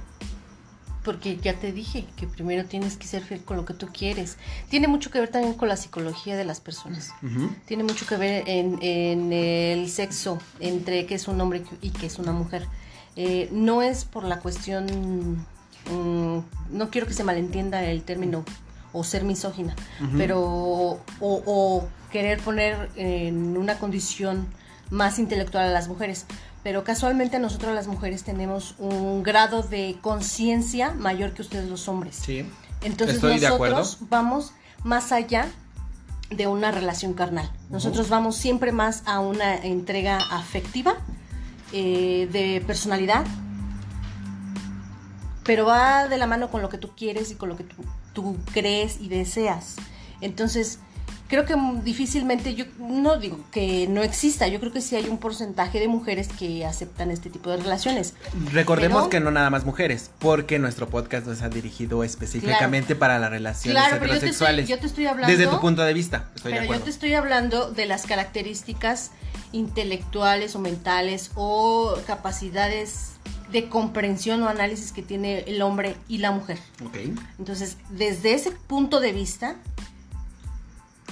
Porque 1.07 1.37
ya 1.37 1.55
te 1.55 1.71
dije 1.71 2.05
que 2.16 2.27
primero 2.27 2.64
tienes 2.64 2.97
que 2.97 3.07
ser 3.07 3.23
fiel 3.23 3.40
con 3.45 3.57
lo 3.57 3.64
que 3.64 3.75
tú 3.75 3.87
quieres. 3.97 4.38
Tiene 4.69 4.88
mucho 4.88 5.09
que 5.12 5.21
ver 5.21 5.29
también 5.29 5.55
con 5.55 5.69
la 5.69 5.77
psicología 5.77 6.37
de 6.37 6.45
las 6.45 6.61
personas. 6.61 7.12
Tiene 7.64 7.85
mucho 7.85 8.07
que 8.07 8.16
ver 8.16 8.42
en, 8.49 8.83
en 8.83 9.33
el 9.33 9.88
sexo 9.88 10.40
entre 10.59 11.07
que 11.07 11.14
es 11.14 11.29
un 11.29 11.40
hombre 11.40 11.62
y 11.81 11.90
que 11.90 12.07
es 12.07 12.19
una 12.19 12.33
mujer. 12.33 12.66
Eh, 13.14 13.49
no 13.53 13.83
es 13.83 14.05
por 14.05 14.25
la 14.25 14.40
cuestión, 14.40 15.47
mm, 15.92 16.40
no 16.73 16.90
quiero 16.90 17.07
que 17.07 17.14
se 17.14 17.23
malentienda 17.23 17.85
el 17.85 18.03
término 18.03 18.45
o 18.92 19.05
ser 19.05 19.23
misógina, 19.23 19.77
pero 20.16 20.42
o, 20.42 21.01
o 21.21 21.88
querer 22.11 22.40
poner 22.40 22.90
en 22.97 23.57
una 23.57 23.79
condición 23.79 24.49
más 24.90 25.21
intelectual 25.21 25.66
a 25.66 25.71
las 25.71 25.87
mujeres. 25.87 26.27
Pero 26.67 26.83
casualmente 26.83 27.39
nosotros 27.39 27.77
las 27.77 27.87
mujeres 27.87 28.25
tenemos 28.25 28.75
un 28.81 29.23
grado 29.23 29.63
de 29.63 29.99
conciencia 30.01 30.91
mayor 30.91 31.33
que 31.33 31.43
ustedes 31.43 31.69
los 31.69 31.87
hombres. 31.87 32.17
Sí. 32.17 32.45
Entonces 32.83 33.19
Estoy 33.19 33.39
de 33.39 33.47
acuerdo. 33.47 33.77
nosotros 33.77 34.09
vamos 34.11 34.53
más 34.83 35.13
allá 35.13 35.47
de 36.29 36.49
una 36.49 36.73
relación 36.73 37.15
carnal. 37.15 37.49
Nosotros 37.71 38.09
vamos 38.09 38.35
siempre 38.35 38.73
más 38.73 39.05
a 39.07 39.21
una 39.21 39.55
entrega 39.55 40.19
afectiva, 40.33 40.97
eh, 41.71 42.29
de 42.33 42.61
personalidad, 42.67 43.25
pero 45.45 45.67
va 45.67 46.09
de 46.09 46.19
la 46.19 46.27
mano 46.27 46.51
con 46.51 46.63
lo 46.63 46.69
que 46.69 46.79
tú 46.79 46.97
quieres 46.97 47.31
y 47.31 47.37
con 47.37 47.49
lo 47.49 47.57
que 47.57 47.63
tú, 47.63 47.77
tú 48.13 48.37
crees 48.53 49.01
y 49.01 49.07
deseas. 49.07 49.77
Entonces, 50.21 50.81
creo 51.29 51.45
que 51.45 51.55
difícilmente, 51.83 52.55
yo 52.55 52.65
no 52.79 53.19
digo 53.19 53.39
que 53.51 53.87
no 53.89 54.03
exista, 54.03 54.47
yo 54.49 54.61
creo 54.61 54.73
que 54.73 54.81
sí 54.81 54.97
hay 54.97 55.09
un 55.09 55.19
porcentaje 55.19 55.81
de 55.81 55.89
mujeres 55.89 56.29
que 56.29 56.65
aceptan 56.65 57.11
este 57.11 57.31
tipo 57.31 57.51
de 57.51 57.59
relaciones. 57.59 58.15
Recordemos 58.53 59.03
Pero- 59.03 59.11
que 59.11 59.21
no 59.21 59.31
nada 59.31 59.51
más 59.51 59.65
mujeres, 59.65 60.11
porque 60.19 60.59
nuestro 60.59 60.89
podcast 60.89 61.27
no 61.27 61.33
está 61.33 61.49
dirigido 61.49 62.05
específicamente 62.05 62.97
para 62.97 63.19
las 63.19 63.31
relaciones 63.31 63.83
Claro, 63.83 63.99
pero 64.01 64.15
yo 64.15 64.21
te, 64.21 64.27
estoy, 64.29 64.47
heterosexuales. 64.47 64.69
yo 64.69 64.79
te 64.79 64.87
estoy 64.87 65.07
hablando... 65.07 65.37
Desde 65.37 65.51
tu 65.51 65.61
punto 65.61 65.83
de 65.83 65.95
vista, 65.95 66.31
estoy 66.35 66.53
de 66.53 66.61
Pero 66.61 66.75
yo 66.75 66.81
te 66.81 66.91
estoy 66.91 67.15
hablando 67.15 67.71
de 67.71 67.87
las 67.87 68.07
características 68.07 69.11
intelectuales 69.53 70.55
o 70.55 70.59
mentales 70.59 71.31
o 71.35 71.97
capacidades 72.07 73.12
de 73.51 73.69
comprensión 73.69 74.43
o 74.43 74.49
análisis 74.49 74.93
que 74.93 75.03
tiene 75.03 75.41
el 75.47 75.62
hombre 75.62 75.97
y 76.09 76.19
la 76.19 76.31
mujer. 76.33 76.59
Ok. 76.85 76.97
Entonces, 77.39 77.77
desde 77.91 78.35
ese 78.35 78.51
punto 78.51 79.01
de 79.01 79.12
vista, 79.12 79.57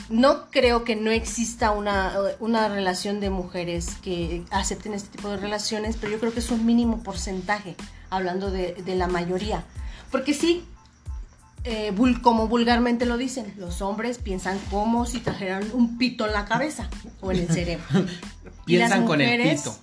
no 0.09 0.51
creo 0.51 0.85
que 0.85 0.97
no 0.97 1.11
exista 1.11 1.71
una, 1.71 2.13
una 2.41 2.69
relación 2.69 3.21
de 3.21 3.31
mujeres 3.31 3.89
que 4.03 4.45
acepten 4.51 4.93
este 4.95 5.09
tipo 5.17 5.29
de 5.29 5.37
relaciones, 5.39 5.97
pero 6.01 6.13
yo 6.13 6.21
creo 6.21 6.33
que 6.33 6.41
es 6.41 6.51
un 6.51 6.65
mínimo 6.67 7.03
porcentaje, 7.03 7.77
hablando 8.11 8.51
de, 8.51 8.75
de 8.75 8.95
la 8.97 9.09
mayoría. 9.09 9.65
Porque 10.11 10.35
sí, 10.35 10.65
eh, 11.65 11.93
vul- 11.97 12.21
como 12.21 12.47
vulgarmente 12.49 13.07
lo 13.07 13.17
dicen, 13.17 13.55
los 13.57 13.81
hombres 13.83 14.19
piensan 14.19 14.59
como 14.71 15.07
si 15.07 15.21
trajeran 15.21 15.65
un 15.73 15.97
pito 15.99 16.27
en 16.27 16.33
la 16.33 16.45
cabeza 16.45 16.89
o 17.21 17.33
en 17.33 17.39
el 17.41 17.49
cerebro. 17.53 17.85
Y 18.67 18.77
las 18.77 18.91
Piensan 18.91 19.07
con 19.07 19.21
el 19.21 19.57
pito. 19.57 19.77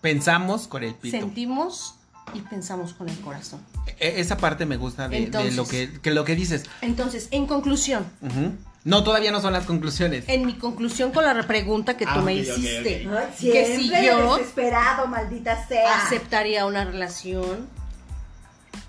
Pensamos 0.00 0.66
con 0.68 0.82
el 0.84 0.94
pito. 0.94 1.16
Sentimos 1.18 1.94
y 2.34 2.40
pensamos 2.40 2.94
con 2.94 3.08
el 3.08 3.18
corazón. 3.20 3.60
E- 3.98 4.20
Esa 4.20 4.36
parte 4.36 4.64
me 4.66 4.76
gusta 4.76 5.08
de, 5.08 5.28
lo 5.52 5.66
que, 5.66 6.00
que 6.00 6.10
lo 6.10 6.24
que 6.24 6.34
dices. 6.36 6.64
Entonces, 6.82 7.28
en 7.30 7.46
conclusión. 7.46 8.06
No, 8.88 9.04
todavía 9.04 9.30
no 9.30 9.40
son 9.42 9.52
las 9.52 9.66
conclusiones. 9.66 10.24
en 10.28 10.46
mi 10.46 10.54
conclusión 10.54 11.12
con 11.12 11.22
la 11.22 11.46
pregunta 11.46 11.96
que 11.98 12.06
tú 12.06 12.12
Ah, 12.14 12.22
me 12.22 12.34
hiciste, 12.34 13.06
que 13.38 13.76
si 13.76 13.90
yo 13.90 14.36
desesperado, 14.38 15.06
maldita 15.06 15.66
sea. 15.68 16.04
aceptaría 16.06 16.64
una 16.64 16.84
relación 16.86 17.68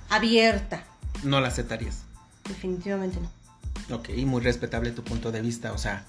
abierta, 0.10 0.84
No 1.24 1.42
la 1.42 1.50
aceptarías. 1.50 2.04
definitivamente 2.48 3.20
no. 3.20 3.96
Ok, 3.96 4.10
muy 4.26 4.42
respetable 4.42 4.92
tu 4.92 5.04
punto 5.04 5.32
de 5.34 5.42
vista. 5.42 5.74
O 5.74 5.78
sea, 5.78 6.06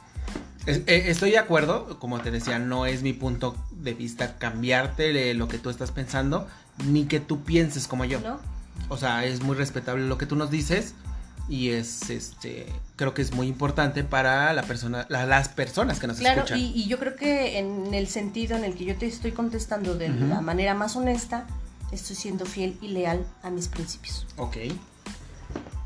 es- 0.67 0.83
eh, 0.87 1.05
estoy 1.07 1.33
de 1.33 1.39
acuerdo. 1.39 1.99
Como 1.99 2.21
te 2.21 2.31
decía, 2.31 2.59
no 2.61 2.87
es 2.87 3.03
mi 3.03 3.13
punto 3.13 3.57
de 3.73 3.95
vista 3.95 4.37
cambiarte 4.39 5.13
de 5.13 5.35
lo 5.35 5.49
que 5.49 5.59
tú 5.59 5.69
estás 5.71 5.91
pensando, 5.91 6.47
ni 6.87 7.07
que 7.07 7.19
tú 7.19 7.43
pienses 7.43 7.89
como 7.89 8.05
yo. 8.05 8.21
¿No? 8.21 8.39
O 8.89 8.97
sea, 8.97 9.25
es 9.25 9.43
muy 9.43 9.57
respetable 9.57 10.07
lo 10.07 10.17
que 10.17 10.27
tú 10.27 10.37
nos 10.37 10.51
dices. 10.51 10.95
Y 11.51 11.71
es, 11.71 12.09
este, 12.11 12.67
creo 12.97 13.13
que 13.13 13.23
es 13.23 13.35
muy 13.35 13.49
importante 13.49 14.05
para 14.05 14.53
la 14.55 14.63
persona, 14.63 15.05
la- 15.11 15.27
las 15.27 15.49
personas 15.49 15.99
que 15.99 16.07
nos 16.07 16.19
Claro, 16.19 16.43
escuchan. 16.45 16.61
y, 16.61 16.67
y 16.75 16.87
yo 16.87 16.99
creo 16.99 17.17
que 17.17 17.59
en 17.59 17.93
el 17.93 18.07
sentido 18.07 18.57
en 18.57 18.63
el 18.65 18.75
que 18.75 18.85
yo 18.85 18.97
te 18.97 19.07
estoy 19.07 19.33
contestando 19.33 19.97
de 19.99 20.11
la 20.11 20.41
manera 20.41 20.75
más 20.75 20.95
honesta, 20.95 21.47
estoy 21.91 22.15
siendo 22.15 22.47
fiel 22.47 22.79
y 22.81 22.89
leal 22.89 23.27
a 23.43 23.51
mis 23.51 23.67
principios. 23.67 24.27
Ok. 24.37 24.57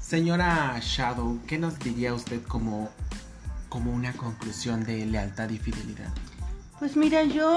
Señora 0.00 0.78
Shadow, 0.82 1.40
¿qué 1.46 1.56
nos 1.58 1.78
diría 1.78 2.12
usted 2.12 2.42
como, 2.42 2.90
como 3.70 3.90
una 3.90 4.12
conclusión 4.12 4.84
de 4.84 5.06
lealtad 5.06 5.48
y 5.48 5.58
fidelidad? 5.58 6.12
Pues 6.78 6.94
mira, 6.96 7.22
yo 7.24 7.56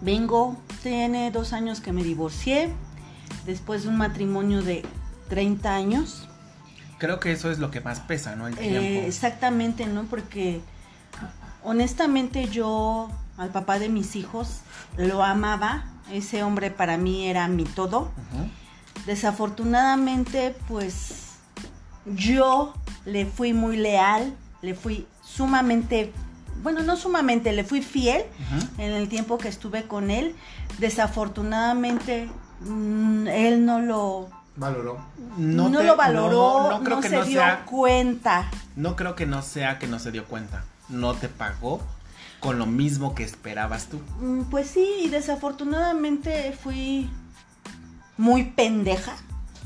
vengo, 0.00 0.56
tiene 0.82 1.30
dos 1.32 1.52
años 1.52 1.80
que 1.80 1.92
me 1.92 2.04
divorcié, 2.04 2.72
después 3.44 3.82
de 3.82 3.88
un 3.88 3.96
matrimonio 3.96 4.62
de 4.62 4.84
30 5.28 5.74
años. 5.74 6.28
Creo 7.00 7.18
que 7.18 7.32
eso 7.32 7.50
es 7.50 7.58
lo 7.58 7.70
que 7.70 7.80
más 7.80 7.98
pesa, 8.00 8.36
¿no? 8.36 8.46
El 8.46 8.56
tiempo. 8.56 8.78
Eh, 8.78 9.06
exactamente, 9.06 9.86
¿no? 9.86 10.04
Porque 10.04 10.60
honestamente 11.64 12.48
yo 12.48 13.08
al 13.38 13.48
papá 13.48 13.78
de 13.78 13.88
mis 13.88 14.16
hijos 14.16 14.60
lo 14.98 15.24
amaba, 15.24 15.84
ese 16.12 16.42
hombre 16.42 16.70
para 16.70 16.98
mí 16.98 17.26
era 17.26 17.48
mi 17.48 17.64
todo. 17.64 18.10
Desafortunadamente, 19.06 20.54
pues 20.68 21.36
yo 22.04 22.74
le 23.06 23.24
fui 23.24 23.54
muy 23.54 23.78
leal, 23.78 24.34
le 24.60 24.74
fui 24.74 25.06
sumamente, 25.22 26.12
bueno, 26.62 26.82
no 26.82 26.96
sumamente, 26.96 27.52
le 27.52 27.64
fui 27.64 27.80
fiel 27.80 28.24
en 28.76 28.92
el 28.92 29.08
tiempo 29.08 29.38
que 29.38 29.48
estuve 29.48 29.84
con 29.84 30.10
él. 30.10 30.34
Desafortunadamente, 30.78 32.28
mm, 32.60 33.26
él 33.28 33.64
no 33.64 33.80
lo, 33.80 34.28
Valoró. 34.60 34.98
no, 35.38 35.70
te- 35.70 35.84
lo 35.84 35.96
valoró, 35.96 36.30
no- 36.64 36.70
no, 36.70 36.78
no 36.78 36.84
creo 36.84 37.00
que 37.00 37.08
se 37.08 37.16
no 37.16 37.24
dio 37.24 37.40
sea, 37.40 37.64
cuenta. 37.64 38.50
no 38.76 38.94
creo 38.94 39.14
que 39.16 39.24
no 39.26 39.40
sea 39.42 39.78
que 39.78 39.86
no 39.86 39.98
se 39.98 40.12
dio 40.12 40.26
cuenta. 40.26 40.64
No 40.90 41.14
te 41.14 41.28
pagó 41.28 41.80
con 42.40 42.58
lo 42.58 42.66
mismo 42.66 43.14
que 43.14 43.24
esperabas 43.24 43.86
tú. 43.86 44.00
Mm, 44.20 44.42
Pues 44.50 44.68
sí, 44.68 44.86
y 45.04 45.08
desafortunadamente 45.08 46.52
fui 46.62 47.08
muy 48.18 48.44
pendeja, 48.44 49.12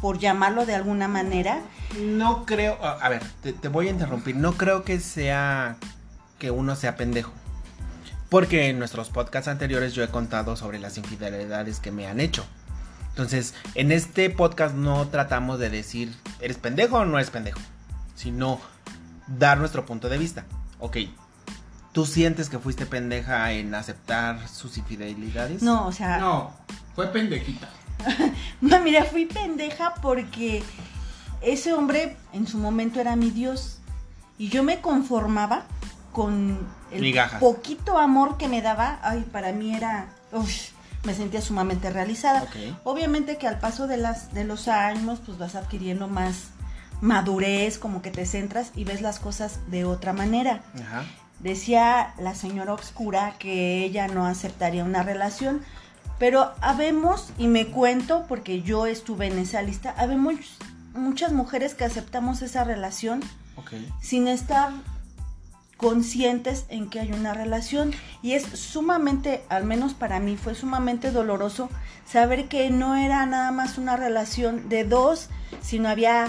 por 0.01 0.19
llamarlo 0.19 0.65
de 0.67 0.75
alguna 0.75 1.09
manera. 1.09 1.61
No 2.01 2.45
creo, 2.47 2.79
a, 2.85 2.93
a 2.93 3.09
ver, 3.09 3.23
te, 3.43 3.53
te 3.53 3.69
voy 3.69 3.89
a 3.89 3.91
interrumpir. 3.91 4.37
No 4.37 4.53
creo 4.53 4.85
que 4.85 5.01
sea 5.01 5.77
que 6.39 6.51
uno 6.51 6.77
sea 6.77 6.97
pendejo. 6.97 7.33
Porque 8.29 8.69
en 8.69 8.79
nuestros 8.79 9.09
podcasts 9.11 9.49
anteriores 9.49 9.93
yo 9.95 10.03
he 10.05 10.09
contado 10.09 10.57
sobre 10.57 10.79
las 10.79 10.99
infidelidades 10.99 11.81
que 11.81 11.91
me 11.91 12.07
han 12.07 12.21
hecho. 12.21 12.45
Entonces, 13.15 13.55
en 13.77 13.93
este 13.93 14.29
podcast 14.29 14.75
no 14.75 15.07
tratamos 15.07 15.61
de 15.61 15.71
decir, 15.71 16.13
¿eres 16.41 16.57
pendejo 16.57 16.99
o 16.99 17.05
no 17.05 17.17
eres 17.17 17.31
pendejo? 17.31 17.61
Sino 18.17 18.61
dar 19.29 19.57
nuestro 19.59 19.87
punto 19.87 20.09
de 20.09 20.19
vista. 20.19 20.45
Ok, 20.81 20.97
¿tú 21.93 22.07
sientes 22.07 22.49
que 22.49 22.59
fuiste 22.59 22.87
pendeja 22.87 23.53
en 23.53 23.73
aceptar 23.73 24.49
sus 24.49 24.77
infidelidades? 24.79 25.63
No, 25.63 25.87
o 25.87 25.93
sea, 25.93 26.19
No, 26.19 26.53
fue 26.97 27.07
pendejita. 27.09 27.69
No, 28.61 28.81
mira, 28.81 29.05
fui 29.05 29.27
pendeja 29.27 29.95
porque 30.03 30.65
ese 31.41 31.73
hombre 31.73 32.17
en 32.33 32.49
su 32.49 32.59
momento 32.59 33.01
era 33.01 33.15
mi 33.15 33.31
Dios 33.31 33.79
y 34.39 34.49
yo 34.49 34.65
me 34.65 34.81
conformaba 34.81 35.67
con 36.13 36.59
el 36.91 37.01
Migajas. 37.01 37.39
poquito 37.41 37.97
amor 37.99 38.39
que 38.39 38.49
me 38.49 38.61
daba. 38.61 38.99
Ay, 39.03 39.25
para 39.31 39.53
mí 39.53 39.75
era, 39.77 40.09
uf, 40.33 40.49
me 41.05 41.15
sentía 41.15 41.41
sumamente 41.41 41.91
realizada. 41.91 42.47
Obviamente 42.85 43.37
que 43.37 43.47
al 43.47 43.59
paso 43.59 43.87
de 43.87 43.97
las 43.97 44.33
de 44.35 44.45
los 44.45 44.69
años, 44.69 45.21
pues 45.25 45.39
vas 45.39 45.55
adquiriendo 45.55 46.09
más 46.09 46.49
madurez, 47.01 47.79
como 47.79 48.03
que 48.03 48.11
te 48.11 48.27
centras 48.27 48.73
y 48.75 48.85
ves 48.85 49.03
las 49.03 49.19
cosas 49.19 49.61
de 49.71 49.85
otra 49.85 50.13
manera. 50.13 50.63
Ajá. 50.75 51.05
Decía 51.41 52.15
la 52.19 52.35
señora 52.35 52.73
Obscura 52.73 53.35
que 53.39 53.85
ella 53.85 54.09
no 54.09 54.25
aceptaría 54.27 54.85
una 54.85 55.03
relación, 55.03 55.63
pero 56.19 56.53
habemos, 56.61 57.33
y 57.39 57.49
me 57.49 57.67
cuento 57.67 58.25
porque 58.29 58.63
yo 58.63 58.87
estuve 58.87 59.27
en 59.27 59.39
esa 59.39 59.61
lista, 59.61 59.95
habemos 59.99 60.37
muchas 60.95 61.33
mujeres 61.33 61.75
que 61.75 61.85
aceptamos 61.85 62.41
esa 62.43 62.65
relación 62.65 63.21
sin 64.01 64.29
estar 64.29 64.71
conscientes 65.85 66.65
en 66.71 66.89
que 66.89 66.99
hay 66.99 67.13
una 67.13 67.35
relación 67.35 67.93
y 68.23 68.33
es 68.33 68.45
sumamente, 68.45 69.45
al 69.51 69.65
menos 69.65 69.93
para 69.93 70.19
mí 70.19 70.39
fue 70.39 70.55
sumamente 70.55 71.11
doloroso 71.11 71.69
saber 72.07 72.49
que 72.49 72.71
no 72.71 72.97
era 72.97 73.27
nada 73.27 73.53
más 73.53 73.77
una 73.77 73.95
relación 73.95 74.71
de 74.71 74.85
dos, 74.85 75.29
sino 75.61 75.91
había 75.91 76.29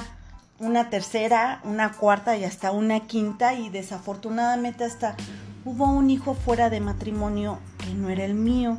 una 0.59 0.89
tercera, 0.89 1.61
una 1.63 1.93
cuarta 1.93 2.35
y 2.35 2.43
hasta 2.43 2.73
una 2.73 2.99
quinta 3.07 3.53
y 3.53 3.69
desafortunadamente 3.69 4.83
hasta 4.83 5.15
hubo 5.63 5.85
un 5.85 6.09
hijo 6.09 6.33
fuera 6.33 6.69
de 6.69 6.81
matrimonio 6.81 7.59
que 7.77 7.93
no 7.93 8.09
era 8.09 8.25
el 8.25 8.33
mío. 8.33 8.77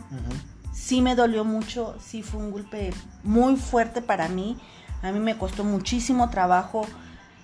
Sí 0.75 1.01
me 1.01 1.15
dolió 1.15 1.47
mucho, 1.47 1.97
sí 2.05 2.23
fue 2.23 2.39
un 2.39 2.51
golpe 2.51 2.93
muy 3.23 3.57
fuerte 3.57 4.03
para 4.03 4.29
mí. 4.29 4.59
A 5.01 5.11
mí 5.11 5.21
me 5.21 5.39
costó 5.39 5.65
muchísimo 5.65 6.29
trabajo 6.29 6.87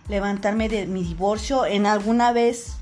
levantarme 0.09 0.68
de 0.68 0.85
mi 0.85 1.03
divorcio. 1.03 1.64
En 1.64 1.87
alguna 1.87 2.33
vez, 2.33 2.77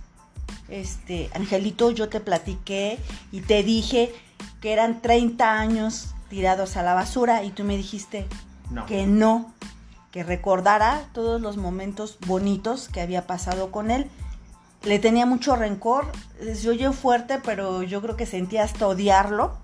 este, 0.68 1.30
Angelito, 1.34 1.90
yo 1.90 2.08
te 2.08 2.20
platiqué 2.20 2.98
y 3.32 3.40
te 3.40 3.62
dije 3.62 4.12
que 4.60 4.72
eran 4.72 5.00
30 5.02 5.58
años 5.58 6.14
tirados 6.28 6.76
a 6.76 6.82
la 6.82 6.94
basura 6.94 7.42
y 7.44 7.50
tú 7.50 7.64
me 7.64 7.76
dijiste 7.76 8.26
No. 8.70 8.86
que 8.86 9.06
no, 9.06 9.52
que 10.12 10.22
recordara 10.22 11.02
todos 11.12 11.40
los 11.40 11.56
momentos 11.56 12.18
bonitos 12.26 12.88
que 12.88 13.00
había 13.00 13.26
pasado 13.26 13.70
con 13.70 13.90
él. 13.90 14.08
Le 14.82 14.98
tenía 14.98 15.26
mucho 15.26 15.56
rencor, 15.56 16.06
se 16.54 16.68
oye 16.70 16.90
fuerte, 16.92 17.38
pero 17.44 17.82
yo 17.82 18.00
creo 18.00 18.16
que 18.16 18.26
sentía 18.26 18.64
hasta 18.64 18.86
odiarlo 18.86 19.58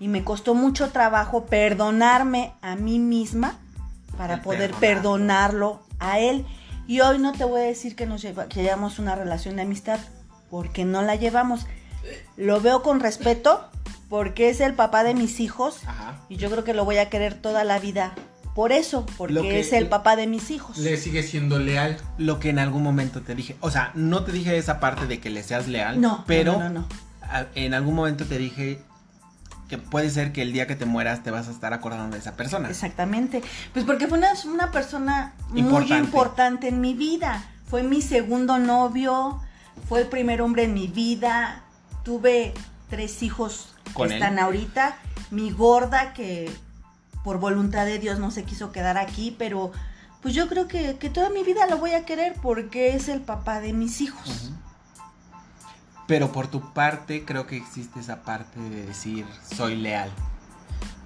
y 0.00 0.08
me 0.08 0.24
costó 0.24 0.54
mucho 0.54 0.90
trabajo 0.90 1.44
perdonarme 1.46 2.52
a 2.60 2.74
mí 2.74 2.98
misma 2.98 3.56
para 4.18 4.34
El 4.34 4.40
poder 4.40 4.72
perdonarlo 4.74 5.80
a 5.98 6.18
él. 6.18 6.44
Y 6.86 7.00
hoy 7.00 7.18
no 7.18 7.32
te 7.32 7.44
voy 7.44 7.60
a 7.60 7.64
decir 7.64 7.96
que 7.96 8.06
nos 8.06 8.22
lleva, 8.22 8.48
que 8.48 8.62
llevamos 8.62 8.98
una 8.98 9.14
relación 9.14 9.56
de 9.56 9.62
amistad, 9.62 9.98
porque 10.50 10.84
no 10.84 11.02
la 11.02 11.16
llevamos. 11.16 11.66
Lo 12.36 12.60
veo 12.60 12.82
con 12.82 13.00
respeto, 13.00 13.68
porque 14.08 14.50
es 14.50 14.60
el 14.60 14.74
papá 14.74 15.02
de 15.02 15.14
mis 15.14 15.40
hijos 15.40 15.78
Ajá. 15.86 16.20
y 16.28 16.36
yo 16.36 16.48
creo 16.50 16.62
que 16.62 16.74
lo 16.74 16.84
voy 16.84 16.98
a 16.98 17.08
querer 17.10 17.34
toda 17.34 17.64
la 17.64 17.78
vida. 17.80 18.14
Por 18.54 18.72
eso, 18.72 19.04
porque 19.18 19.34
Lo 19.34 19.42
que- 19.42 19.60
es 19.60 19.72
el 19.72 19.88
papá 19.88 20.16
de 20.16 20.26
mis 20.26 20.50
hijos. 20.50 20.78
Le 20.78 20.96
sigue 20.96 21.22
siendo 21.22 21.58
leal. 21.58 21.98
Lo 22.16 22.38
que 22.40 22.48
en 22.50 22.58
algún 22.58 22.82
momento 22.82 23.20
te 23.20 23.34
dije, 23.34 23.56
o 23.60 23.70
sea, 23.70 23.90
no 23.94 24.24
te 24.24 24.32
dije 24.32 24.56
esa 24.56 24.80
parte 24.80 25.06
de 25.06 25.20
que 25.20 25.28
le 25.28 25.42
seas 25.42 25.66
leal, 25.68 26.00
No, 26.00 26.24
pero 26.26 26.52
no, 26.52 26.70
no, 26.70 26.70
no. 26.70 26.86
en 27.54 27.74
algún 27.74 27.94
momento 27.96 28.24
te 28.24 28.38
dije 28.38 28.80
que 29.68 29.78
puede 29.78 30.10
ser 30.10 30.32
que 30.32 30.42
el 30.42 30.52
día 30.52 30.66
que 30.66 30.76
te 30.76 30.84
mueras 30.86 31.22
te 31.22 31.30
vas 31.30 31.48
a 31.48 31.50
estar 31.50 31.72
acordando 31.72 32.14
de 32.14 32.20
esa 32.20 32.36
persona. 32.36 32.68
Exactamente. 32.68 33.42
Pues 33.72 33.84
porque 33.84 34.06
fue 34.06 34.18
una, 34.18 34.28
una 34.46 34.70
persona 34.70 35.34
muy 35.48 35.60
Importante. 35.60 36.68
en 36.68 36.80
mi 36.80 36.94
vida. 36.94 37.44
Fue 37.68 37.82
mi 37.82 38.00
segundo 38.00 38.58
novio, 38.58 39.40
fue 39.88 40.02
el 40.02 40.06
primer 40.06 40.40
hombre 40.40 40.64
en 40.64 40.74
mi 40.74 40.86
vida. 40.86 41.62
Tuve 42.04 42.54
tres 42.88 43.22
hijos 43.24 43.74
¿Con 43.92 44.08
que 44.08 44.14
él? 44.14 44.22
están 44.22 44.38
ahorita. 44.38 44.96
Mi 45.32 45.50
gorda 45.50 46.12
que 46.12 46.48
por 47.24 47.40
voluntad 47.40 47.84
de 47.86 47.98
Dios 47.98 48.20
no 48.20 48.30
se 48.30 48.44
quiso 48.44 48.70
quedar 48.70 48.96
aquí, 48.98 49.34
pero 49.36 49.72
pues 50.22 50.32
yo 50.34 50.46
creo 50.48 50.68
que, 50.68 50.96
que 50.98 51.10
toda 51.10 51.28
mi 51.30 51.42
vida 51.42 51.66
lo 51.68 51.78
voy 51.78 51.90
a 51.92 52.04
querer 52.04 52.34
porque 52.40 52.94
es 52.94 53.08
el 53.08 53.20
papá 53.20 53.60
de 53.60 53.72
mis 53.72 54.00
hijos. 54.00 54.52
Pero 56.06 56.32
por 56.32 56.48
tu 56.48 56.72
parte 56.72 57.24
creo 57.24 57.46
que 57.46 57.56
existe 57.56 58.00
esa 58.00 58.22
parte 58.22 58.60
de 58.60 58.86
decir 58.86 59.24
soy 59.56 59.76
leal. 59.76 60.10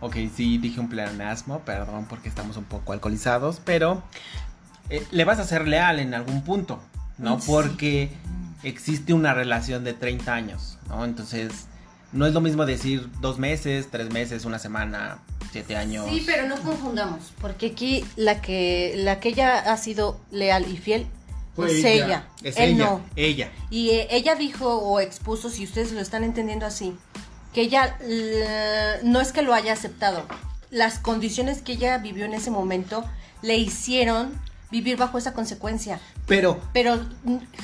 Ok, 0.01 0.17
sí 0.35 0.59
dije 0.59 0.81
un 0.81 0.89
pleonasmo, 0.89 1.61
perdón 1.61 2.07
porque 2.09 2.29
estamos 2.29 2.57
un 2.57 2.65
poco 2.65 2.93
alcoholizados, 2.93 3.61
pero 3.65 4.03
eh, 4.89 5.07
le 5.11 5.25
vas 5.25 5.39
a 5.39 5.45
ser 5.45 5.69
leal 5.69 6.01
en 6.01 6.15
algún 6.15 6.43
punto, 6.43 6.81
¿no? 7.19 7.41
Sí. 7.41 7.47
Porque 7.47 8.11
existe 8.63 9.13
una 9.13 9.35
relación 9.35 9.85
de 9.85 9.93
30 9.93 10.33
años, 10.33 10.79
¿no? 10.89 11.05
Entonces, 11.05 11.67
no 12.13 12.27
es 12.27 12.35
lo 12.35 12.41
mismo 12.41 12.67
decir 12.67 13.09
dos 13.21 13.39
meses, 13.39 13.89
tres 13.91 14.11
meses, 14.11 14.45
una 14.45 14.59
semana, 14.59 15.19
siete 15.53 15.77
años. 15.77 16.07
Sí, 16.09 16.23
pero 16.27 16.49
no 16.49 16.57
confundamos, 16.57 17.33
porque 17.41 17.69
aquí 17.69 18.05
la 18.17 18.41
que 18.41 18.95
la 18.97 19.21
que 19.21 19.31
ella 19.31 19.59
ha 19.59 19.77
sido 19.77 20.21
leal 20.31 20.67
y 20.71 20.77
fiel 20.77 21.07
Fue 21.67 21.79
es 21.79 21.85
ella. 21.85 22.05
ella. 22.07 22.29
Es 22.43 22.57
Él 22.57 22.71
ella, 22.71 22.85
no. 22.85 23.01
ella. 23.17 23.51
Y 23.71 23.91
eh, 23.91 24.09
ella 24.11 24.35
dijo 24.35 24.79
o 24.79 25.01
expuso, 25.01 25.51
si 25.51 25.65
ustedes 25.65 25.93
lo 25.93 26.01
están 26.01 26.25
entendiendo 26.25 26.67
así, 26.67 26.97
que 27.55 27.63
ella 27.63 27.97
eh, 28.03 29.01
no 29.03 29.21
es 29.21 29.33
que 29.33 29.43
lo 29.43 29.55
haya 29.55 29.73
aceptado. 29.73 30.25
Las 30.71 30.99
condiciones 30.99 31.63
que 31.63 31.73
ella 31.73 31.99
vivió 31.99 32.25
en 32.25 32.35
ese 32.35 32.51
momento 32.51 33.05
le 33.43 33.57
hicieron 33.57 34.33
vivir 34.71 34.97
bajo 34.97 35.19
esa 35.19 35.33
consecuencia. 35.35 35.99
Pero 36.27 36.61
Pero 36.73 37.01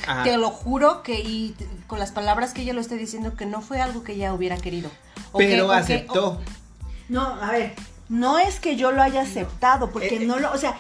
Ajá. 0.09 0.25
te 0.25 0.37
lo 0.39 0.51
juro 0.51 1.03
que, 1.05 1.21
y 1.21 1.55
con 1.87 2.01
las 2.01 2.11
palabras 2.11 2.53
que 2.53 2.63
ella 2.63 2.73
lo 2.73 2.81
está 2.81 2.97
diciendo, 2.97 3.37
que 3.37 3.47
no 3.47 3.63
fue 3.63 3.81
algo 3.81 4.03
que 4.03 4.15
ella 4.15 4.35
hubiera 4.35 4.57
querido. 4.57 4.91
O 5.31 5.39
que- 5.39 5.47
pero 5.47 5.67
o 5.67 5.69
que- 5.71 5.77
aceptó. 5.77 6.29
o- 6.31 6.41
No, 7.09 7.23
a 7.41 7.53
ver, 7.53 7.75
no 8.09 8.41
es 8.41 8.59
que 8.59 8.75
yo 8.75 8.91
lo 8.91 9.03
haya 9.03 9.23
aceptado, 9.23 9.91
porque 9.91 10.17
Eh, 10.17 10.21
no 10.27 10.41
lo, 10.41 10.53
o 10.53 10.59
sea, 10.59 10.77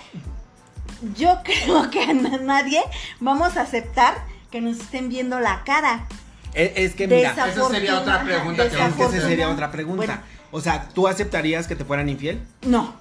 yo 1.14 1.38
creo 1.44 1.90
que 1.90 2.12
nadie 2.14 2.82
vamos 3.20 3.56
a 3.56 3.62
aceptar 3.62 4.14
que 4.50 4.60
nos 4.60 4.78
estén 4.78 5.08
viendo 5.08 5.38
la 5.40 5.62
cara. 5.64 6.06
Es, 6.54 6.72
es 6.76 6.94
que 6.94 7.06
mira, 7.06 7.32
Esa 7.32 7.68
sería 7.68 8.00
otra 8.00 8.22
pregunta 8.22 8.68
que 8.68 8.76
es 8.80 8.94
que 8.94 9.02
esa 9.04 9.20
sería 9.28 9.48
otra 9.50 9.70
pregunta. 9.70 10.06
Bueno, 10.06 10.20
O 10.52 10.60
sea, 10.60 10.88
¿tú 10.94 11.06
aceptarías 11.08 11.66
que 11.66 11.76
te 11.76 11.84
fueran 11.84 12.08
infiel? 12.08 12.40
no, 12.62 12.94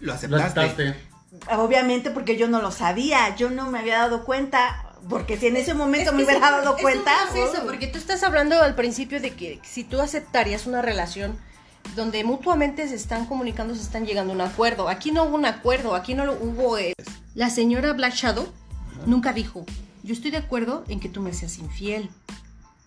Lo 0.00 0.08
Lo 0.08 0.14
aceptaste. 0.14 0.60
aceptaste. 0.60 0.94
obviamente 1.56 2.10
porque 2.10 2.36
yo 2.36 2.48
no 2.48 2.60
lo 2.60 2.70
sabía, 2.72 3.34
yo 3.36 3.50
no 3.50 3.70
me 3.70 3.78
había 3.78 3.98
dado 3.98 4.24
cuenta, 4.24 4.84
porque 5.08 5.36
si 5.36 5.46
en 5.48 5.56
ese 5.56 5.74
momento 5.74 6.10
Es 6.10 6.16
me 6.16 6.24
hubiera 6.24 6.34
es 6.46 6.52
dado 6.64 6.76
es 6.76 6.82
cuenta. 6.82 7.12
un 7.28 7.32
proceso, 7.34 7.62
uh, 7.62 7.66
porque 7.66 7.86
tú 7.86 7.98
estás 7.98 8.22
hablando 8.24 8.60
al 8.60 8.74
principio 8.74 9.20
de 9.20 9.30
que 9.34 9.60
si 9.62 9.84
tú 9.84 10.00
aceptarías 10.00 10.66
una 10.66 10.82
relación 10.82 11.38
donde 11.96 12.24
mutuamente 12.24 12.88
se 12.88 12.94
están 12.94 13.26
comunicando, 13.26 13.74
se 13.74 13.82
están 13.82 14.06
llegando 14.06 14.32
a 14.32 14.36
un 14.36 14.40
acuerdo. 14.40 14.88
Aquí 14.88 15.12
no 15.12 15.24
hubo 15.24 15.36
un 15.36 15.46
acuerdo, 15.46 15.94
aquí 15.94 16.14
no 16.14 16.26
lo 16.26 16.32
hubo... 16.34 16.78
eh, 16.78 16.94
La 17.34 17.50
señora 17.50 17.92
Black 17.92 18.14
Shadow 18.14 18.48
nunca 19.06 19.32
dijo, 19.32 19.64
yo 20.02 20.12
estoy 20.12 20.30
de 20.30 20.38
acuerdo 20.38 20.84
en 20.88 21.00
que 21.00 21.08
tú 21.08 21.20
me 21.20 21.32
seas 21.32 21.58
infiel. 21.58 22.10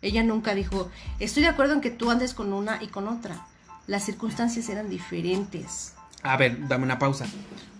Ella 0.01 0.23
nunca 0.23 0.53
dijo, 0.53 0.89
estoy 1.19 1.43
de 1.43 1.49
acuerdo 1.49 1.73
en 1.73 1.81
que 1.81 1.89
tú 1.89 2.11
andes 2.11 2.33
con 2.33 2.53
una 2.53 2.83
y 2.83 2.87
con 2.87 3.07
otra. 3.07 3.47
Las 3.87 4.03
circunstancias 4.03 4.67
eran 4.69 4.89
diferentes. 4.89 5.93
A 6.23 6.35
ver, 6.37 6.67
dame 6.67 6.83
una 6.83 6.99
pausa. 6.99 7.25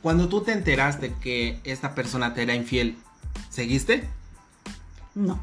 Cuando 0.02 0.30
tú 0.30 0.42
te 0.42 0.54
enteraste 0.54 1.14
que 1.22 1.60
esta 1.64 1.94
persona 1.94 2.34
te 2.34 2.44
era 2.44 2.56
infiel, 2.56 2.98
¿seguiste? 3.50 4.08
no. 5.16 5.40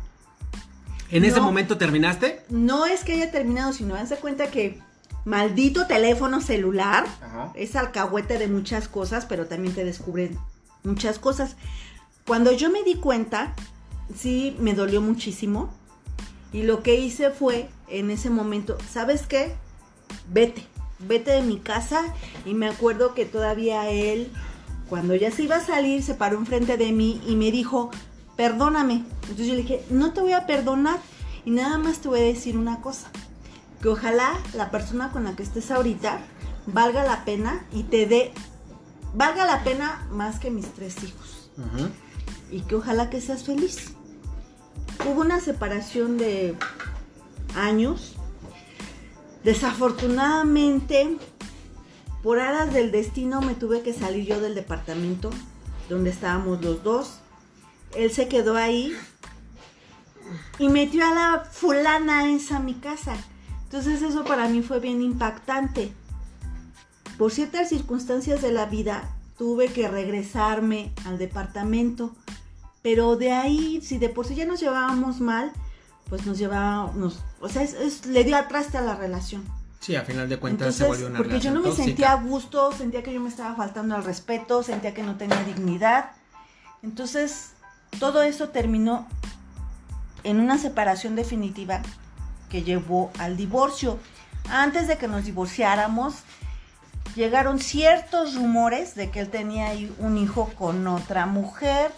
¿En 1.10 1.24
ese 1.24 1.40
momento 1.40 1.78
terminaste? 1.78 2.44
No 2.48 2.86
es 2.86 3.04
que 3.04 3.12
haya 3.12 3.30
terminado, 3.30 3.72
sino 3.72 3.94
dense 3.94 4.16
cuenta 4.16 4.50
que 4.50 4.80
maldito 5.24 5.86
teléfono 5.86 6.40
celular 6.40 7.04
Ajá. 7.22 7.52
es 7.54 7.76
alcahuete 7.76 8.38
de 8.38 8.48
muchas 8.48 8.88
cosas, 8.88 9.26
pero 9.26 9.46
también 9.46 9.74
te 9.74 9.84
descubren 9.84 10.38
muchas 10.82 11.18
cosas. 11.18 11.56
Cuando 12.26 12.52
yo 12.52 12.70
me 12.70 12.82
di 12.82 12.94
cuenta, 12.96 13.54
sí 14.16 14.56
me 14.58 14.74
dolió 14.74 15.00
muchísimo. 15.00 15.72
Y 16.52 16.62
lo 16.62 16.82
que 16.82 16.94
hice 16.94 17.30
fue, 17.30 17.68
en 17.88 18.10
ese 18.10 18.30
momento, 18.30 18.78
¿sabes 18.90 19.26
qué? 19.26 19.54
Vete, 20.32 20.64
vete 21.00 21.32
de 21.32 21.42
mi 21.42 21.58
casa. 21.58 22.14
Y 22.46 22.54
me 22.54 22.68
acuerdo 22.68 23.14
que 23.14 23.24
todavía 23.24 23.90
él, 23.90 24.30
cuando 24.88 25.14
ya 25.14 25.30
se 25.30 25.42
iba 25.42 25.56
a 25.56 25.64
salir, 25.64 26.02
se 26.02 26.14
paró 26.14 26.38
enfrente 26.38 26.76
de 26.76 26.92
mí 26.92 27.20
y 27.26 27.36
me 27.36 27.50
dijo, 27.50 27.90
perdóname. 28.36 29.04
Entonces 29.22 29.46
yo 29.48 29.54
le 29.54 29.62
dije, 29.62 29.84
no 29.90 30.12
te 30.12 30.20
voy 30.20 30.32
a 30.32 30.46
perdonar. 30.46 30.98
Y 31.44 31.50
nada 31.50 31.76
más 31.76 31.98
te 31.98 32.08
voy 32.08 32.20
a 32.20 32.24
decir 32.24 32.56
una 32.56 32.80
cosa. 32.80 33.10
Que 33.84 33.90
ojalá 33.90 34.32
la 34.54 34.70
persona 34.70 35.12
con 35.12 35.24
la 35.24 35.36
que 35.36 35.42
estés 35.42 35.70
ahorita 35.70 36.18
valga 36.64 37.04
la 37.04 37.26
pena 37.26 37.66
y 37.70 37.82
te 37.82 38.06
dé, 38.06 38.32
valga 39.12 39.44
la 39.44 39.62
pena 39.62 40.08
más 40.10 40.40
que 40.40 40.50
mis 40.50 40.72
tres 40.72 41.04
hijos. 41.04 41.50
Y 42.50 42.62
que 42.62 42.76
ojalá 42.76 43.10
que 43.10 43.20
seas 43.20 43.44
feliz. 43.44 43.92
Hubo 45.06 45.20
una 45.20 45.38
separación 45.38 46.16
de 46.16 46.56
años. 47.54 48.16
Desafortunadamente, 49.44 51.18
por 52.22 52.40
aras 52.40 52.72
del 52.72 52.90
destino, 52.90 53.42
me 53.42 53.52
tuve 53.52 53.82
que 53.82 53.92
salir 53.92 54.24
yo 54.24 54.40
del 54.40 54.54
departamento 54.54 55.28
donde 55.90 56.08
estábamos 56.08 56.64
los 56.64 56.82
dos. 56.82 57.18
Él 57.94 58.10
se 58.10 58.28
quedó 58.28 58.56
ahí 58.56 58.96
y 60.58 60.70
metió 60.70 61.06
a 61.06 61.10
la 61.10 61.44
fulana 61.44 62.30
esa 62.30 62.56
a 62.56 62.60
mi 62.60 62.72
casa. 62.72 63.14
Entonces 63.74 64.02
eso 64.02 64.22
para 64.24 64.46
mí 64.46 64.62
fue 64.62 64.78
bien 64.78 65.02
impactante. 65.02 65.92
Por 67.18 67.32
ciertas 67.32 67.70
circunstancias 67.70 68.40
de 68.40 68.52
la 68.52 68.66
vida 68.66 69.10
tuve 69.36 69.66
que 69.66 69.88
regresarme 69.88 70.92
al 71.04 71.18
departamento. 71.18 72.14
Pero 72.82 73.16
de 73.16 73.32
ahí, 73.32 73.80
si 73.82 73.98
de 73.98 74.10
por 74.10 74.28
sí 74.28 74.36
ya 74.36 74.44
nos 74.44 74.60
llevábamos 74.60 75.18
mal, 75.20 75.50
pues 76.08 76.24
nos 76.24 76.38
llevábamos, 76.38 77.18
o 77.40 77.48
sea, 77.48 77.62
es- 77.62 77.74
es- 77.74 78.06
le 78.06 78.22
dio 78.22 78.36
atraste 78.36 78.78
a 78.78 78.80
la 78.80 78.94
relación. 78.94 79.42
Sí, 79.80 79.96
a 79.96 80.02
final 80.02 80.28
de 80.28 80.38
cuentas 80.38 80.76
se 80.76 80.86
volvió 80.86 81.08
una 81.08 81.16
porque 81.18 81.40
yo 81.40 81.50
no 81.50 81.58
me 81.58 81.66
tóxica. 81.70 81.84
sentía 81.84 82.12
a 82.12 82.22
gusto, 82.22 82.70
sentía 82.70 83.02
que 83.02 83.12
yo 83.12 83.20
me 83.20 83.28
estaba 83.28 83.56
faltando 83.56 83.96
al 83.96 84.04
respeto, 84.04 84.62
sentía 84.62 84.94
que 84.94 85.02
no 85.02 85.16
tenía 85.16 85.42
dignidad. 85.42 86.12
Entonces, 86.84 87.54
todo 87.98 88.22
eso 88.22 88.50
terminó 88.50 89.08
en 90.22 90.38
una 90.38 90.58
separación 90.58 91.16
definitiva 91.16 91.82
que 92.54 92.62
llevó 92.62 93.10
al 93.18 93.36
divorcio. 93.36 93.98
Antes 94.48 94.86
de 94.86 94.96
que 94.96 95.08
nos 95.08 95.24
divorciáramos, 95.24 96.14
llegaron 97.16 97.58
ciertos 97.58 98.36
rumores 98.36 98.94
de 98.94 99.10
que 99.10 99.18
él 99.18 99.28
tenía 99.28 99.72
un 99.98 100.16
hijo 100.16 100.52
con 100.56 100.86
otra 100.86 101.26
mujer. 101.26 101.90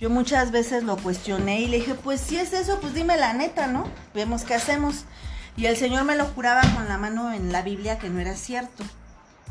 Yo 0.00 0.10
muchas 0.10 0.50
veces 0.50 0.82
lo 0.82 0.96
cuestioné 0.96 1.60
y 1.60 1.68
le 1.68 1.76
dije, 1.76 1.94
pues 1.94 2.20
si 2.20 2.38
es 2.38 2.52
eso, 2.54 2.80
pues 2.80 2.92
dime 2.92 3.16
la 3.16 3.34
neta, 3.34 3.68
¿no? 3.68 3.84
Vemos 4.14 4.42
qué 4.42 4.54
hacemos. 4.54 5.04
Y 5.56 5.66
el 5.66 5.76
Señor 5.76 6.02
me 6.02 6.16
lo 6.16 6.24
juraba 6.24 6.62
con 6.74 6.88
la 6.88 6.98
mano 6.98 7.32
en 7.32 7.52
la 7.52 7.62
Biblia 7.62 8.00
que 8.00 8.10
no 8.10 8.18
era 8.18 8.34
cierto. 8.34 8.82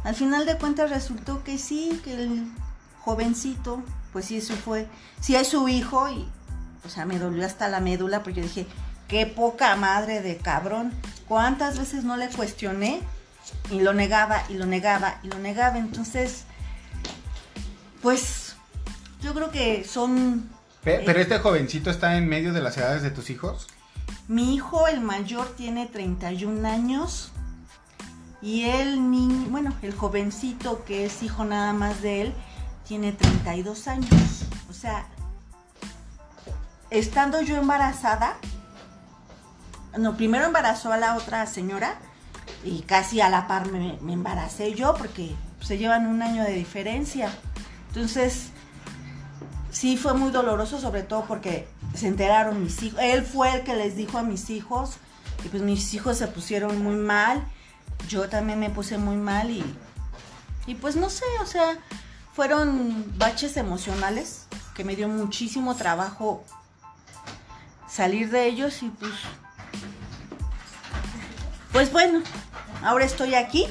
Al 0.03 0.13
final 0.13 0.45
de 0.45 0.57
cuentas 0.57 0.89
resultó 0.89 1.41
que 1.45 1.57
sí, 1.57 2.01
que 2.03 2.15
el 2.15 2.51
jovencito, 2.99 3.81
pues 4.11 4.25
sí, 4.25 4.39
eso 4.39 4.55
fue, 4.55 4.89
sí 5.21 5.37
es 5.37 5.47
su 5.47 5.69
hijo 5.69 6.09
y, 6.09 6.27
o 6.85 6.89
sea, 6.89 7.05
me 7.05 7.17
dolió 7.17 7.45
hasta 7.45 7.69
la 7.69 7.79
médula, 7.79 8.23
porque 8.23 8.41
yo 8.41 8.43
dije, 8.43 8.67
qué 9.07 9.25
poca 9.25 9.75
madre 9.75 10.21
de 10.21 10.37
cabrón. 10.37 10.93
¿Cuántas 11.27 11.77
veces 11.77 12.03
no 12.03 12.17
le 12.17 12.27
cuestioné? 12.29 13.01
Y 13.71 13.79
lo 13.81 13.93
negaba, 13.93 14.43
y 14.49 14.53
lo 14.53 14.65
negaba, 14.65 15.19
y 15.23 15.27
lo 15.27 15.39
negaba. 15.39 15.77
Entonces, 15.77 16.43
pues, 18.01 18.55
yo 19.21 19.33
creo 19.33 19.51
que 19.51 19.83
son... 19.85 20.49
Pe- 20.83 21.01
Pero 21.05 21.19
este 21.19 21.39
jovencito 21.39 21.89
está 21.89 22.17
en 22.17 22.27
medio 22.27 22.53
de 22.53 22.61
las 22.61 22.77
edades 22.77 23.01
de 23.03 23.11
tus 23.11 23.29
hijos. 23.29 23.67
Mi 24.27 24.55
hijo, 24.55 24.87
el 24.87 25.01
mayor, 25.01 25.55
tiene 25.55 25.85
31 25.87 26.67
años. 26.67 27.31
Y 28.41 28.65
el 28.65 29.09
niño, 29.09 29.47
bueno, 29.49 29.73
el 29.81 29.95
jovencito 29.95 30.83
que 30.83 31.05
es 31.05 31.23
hijo 31.23 31.45
nada 31.45 31.71
más 31.71 32.01
de 32.01 32.21
él, 32.23 32.33
tiene 32.85 33.13
32 33.13 33.87
años. 33.87 34.45
O 34.69 34.73
sea, 34.73 35.05
estando 36.89 37.41
yo 37.41 37.55
embarazada, 37.55 38.35
no, 39.97 40.17
primero 40.17 40.45
embarazó 40.45 40.91
a 40.91 40.97
la 40.97 41.15
otra 41.15 41.45
señora 41.45 41.99
y 42.63 42.81
casi 42.81 43.21
a 43.21 43.29
la 43.29 43.47
par 43.47 43.71
me, 43.71 43.97
me 44.01 44.13
embaracé 44.13 44.73
yo 44.73 44.95
porque 44.95 45.35
se 45.61 45.77
llevan 45.77 46.07
un 46.07 46.21
año 46.21 46.43
de 46.43 46.53
diferencia. 46.53 47.31
Entonces, 47.89 48.47
sí 49.71 49.97
fue 49.97 50.13
muy 50.13 50.31
doloroso, 50.31 50.79
sobre 50.79 51.03
todo 51.03 51.25
porque 51.25 51.67
se 51.93 52.07
enteraron 52.07 52.63
mis 52.63 52.81
hijos. 52.83 52.99
Él 53.01 53.23
fue 53.23 53.53
el 53.53 53.63
que 53.63 53.75
les 53.75 53.95
dijo 53.95 54.17
a 54.17 54.23
mis 54.23 54.49
hijos 54.49 54.97
y 55.43 55.49
pues 55.49 55.61
mis 55.63 55.93
hijos 55.93 56.17
se 56.17 56.27
pusieron 56.27 56.81
muy 56.81 56.95
mal. 56.95 57.43
Yo 58.07 58.29
también 58.29 58.59
me 58.59 58.69
puse 58.69 58.97
muy 58.97 59.15
mal 59.15 59.49
y, 59.49 59.63
y 60.67 60.75
pues 60.75 60.95
no 60.95 61.09
sé, 61.09 61.25
o 61.41 61.45
sea, 61.45 61.77
fueron 62.33 63.17
baches 63.17 63.57
emocionales 63.57 64.47
que 64.73 64.83
me 64.83 64.95
dio 64.95 65.07
muchísimo 65.07 65.75
trabajo 65.75 66.43
salir 67.89 68.29
de 68.31 68.47
ellos 68.47 68.81
y 68.81 68.89
pues 68.89 69.11
pues 71.73 71.91
bueno, 71.91 72.21
ahora 72.83 73.03
estoy 73.03 73.35
aquí 73.35 73.67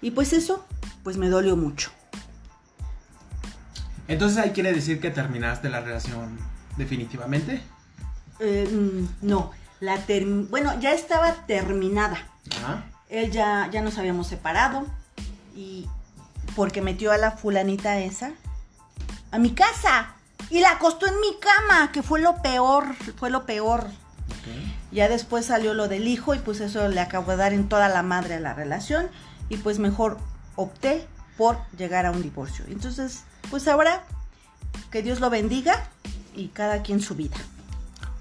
y 0.00 0.12
pues 0.12 0.32
eso 0.32 0.64
pues 1.04 1.16
me 1.18 1.28
dolió 1.28 1.56
mucho. 1.56 1.90
Entonces 4.08 4.38
ahí 4.38 4.50
quiere 4.50 4.72
decir 4.72 5.00
que 5.00 5.10
terminaste 5.10 5.68
la 5.68 5.80
relación 5.80 6.38
definitivamente. 6.76 7.62
Eh, 8.40 8.66
mm, 8.72 9.26
no, 9.26 9.50
la 9.80 9.98
term- 10.06 10.48
bueno, 10.48 10.78
ya 10.80 10.92
estaba 10.92 11.46
terminada. 11.46 12.16
Ajá. 12.56 12.84
Él 13.08 13.30
ya, 13.30 13.68
ya 13.70 13.82
nos 13.82 13.98
habíamos 13.98 14.26
separado 14.28 14.86
y 15.54 15.86
porque 16.56 16.80
metió 16.80 17.12
a 17.12 17.18
la 17.18 17.32
fulanita 17.32 17.98
esa 17.98 18.32
a 19.32 19.38
mi 19.38 19.52
casa 19.52 20.14
y 20.48 20.60
la 20.60 20.72
acostó 20.72 21.06
en 21.06 21.20
mi 21.20 21.38
cama, 21.38 21.92
que 21.92 22.02
fue 22.02 22.20
lo 22.20 22.40
peor, 22.42 22.94
fue 23.16 23.30
lo 23.30 23.46
peor. 23.46 23.86
Ya 24.92 25.08
después 25.08 25.46
salió 25.46 25.74
lo 25.74 25.88
del 25.88 26.08
hijo 26.08 26.34
y 26.34 26.38
pues 26.38 26.60
eso 26.60 26.88
le 26.88 27.00
acabó 27.00 27.32
de 27.32 27.36
dar 27.36 27.52
en 27.52 27.68
toda 27.68 27.88
la 27.88 28.02
madre 28.02 28.34
a 28.34 28.40
la 28.40 28.54
relación 28.54 29.08
y 29.48 29.56
pues 29.56 29.78
mejor 29.78 30.18
opté 30.56 31.06
por 31.36 31.58
llegar 31.76 32.06
a 32.06 32.10
un 32.10 32.22
divorcio. 32.22 32.64
Entonces, 32.68 33.24
pues 33.50 33.66
ahora 33.68 34.02
que 34.90 35.02
Dios 35.02 35.20
lo 35.20 35.30
bendiga 35.30 35.88
y 36.34 36.48
cada 36.48 36.82
quien 36.82 37.00
su 37.00 37.14
vida. 37.14 37.36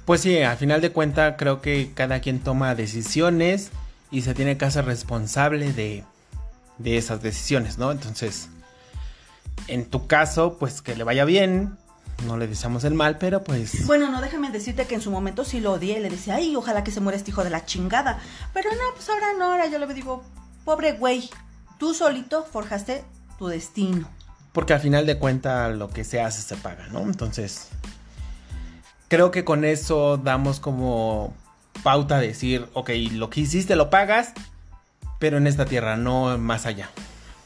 Pues 0.06 0.22
sí, 0.22 0.40
al 0.42 0.58
final 0.58 0.82
de 0.82 0.92
cuentas 0.92 1.36
creo 1.38 1.62
que 1.62 1.92
cada 1.94 2.20
quien 2.20 2.40
toma 2.40 2.76
decisiones 2.76 3.70
y 4.12 4.22
se 4.22 4.34
tiene 4.34 4.58
que 4.58 4.66
hacer 4.66 4.86
responsable 4.86 5.72
de, 5.74 6.04
de 6.78 6.98
esas 6.98 7.22
decisiones, 7.22 7.78
¿no? 7.78 7.92
Entonces, 7.92 8.50
en 9.68 9.86
tu 9.86 10.08
caso, 10.08 10.58
pues 10.58 10.82
que 10.82 10.96
le 10.96 11.04
vaya 11.04 11.26
bien, 11.26 11.78
no 12.26 12.38
le 12.38 12.48
deseamos 12.48 12.84
el 12.84 12.94
mal, 12.94 13.18
pero 13.18 13.44
pues... 13.44 13.86
Bueno, 13.88 14.10
no 14.10 14.22
déjame 14.22 14.52
decirte 14.52 14.86
que 14.86 14.96
en 14.96 15.02
su 15.02 15.12
momento 15.12 15.46
sí 15.46 15.60
lo 15.60 15.74
odié, 15.74 16.00
le 16.00 16.10
decía, 16.10 16.36
ay, 16.36 16.56
ojalá 16.56 16.84
que 16.84 16.92
se 16.92 17.00
muera 17.00 17.18
este 17.18 17.32
hijo 17.32 17.44
de 17.44 17.50
la 17.50 17.66
chingada. 17.66 18.20
Pero 18.54 18.70
no, 18.72 18.94
pues 18.96 19.10
ahora 19.10 19.28
no, 19.38 19.52
ahora 19.52 19.68
yo 19.68 19.80
le 19.80 19.94
digo, 19.94 20.24
pobre 20.66 20.94
güey, 20.94 21.30
tú 21.78 21.94
solito 21.94 22.46
forjaste 22.46 23.04
tu 23.38 23.48
destino. 23.48 24.08
Porque 24.54 24.74
al 24.74 24.80
final 24.80 25.06
de 25.06 25.18
cuentas 25.18 25.76
lo 25.76 25.90
que 25.90 26.04
se 26.04 26.22
hace 26.22 26.42
se 26.42 26.56
paga, 26.58 26.88
¿no? 26.88 27.02
Entonces, 27.02 27.70
creo 29.08 29.32
que 29.32 29.44
con 29.44 29.64
eso 29.66 30.18
damos 30.18 30.60
como 30.60 31.34
pauta 31.84 32.18
a 32.18 32.20
decir, 32.22 32.68
ok, 32.74 32.90
lo 33.12 33.30
que 33.30 33.42
hiciste 33.42 33.76
lo 33.76 33.90
pagas, 33.90 34.34
pero 35.20 35.38
en 35.38 35.48
esta 35.48 35.66
tierra, 35.66 35.98
no 35.98 36.38
más 36.38 36.66
allá. 36.66 36.90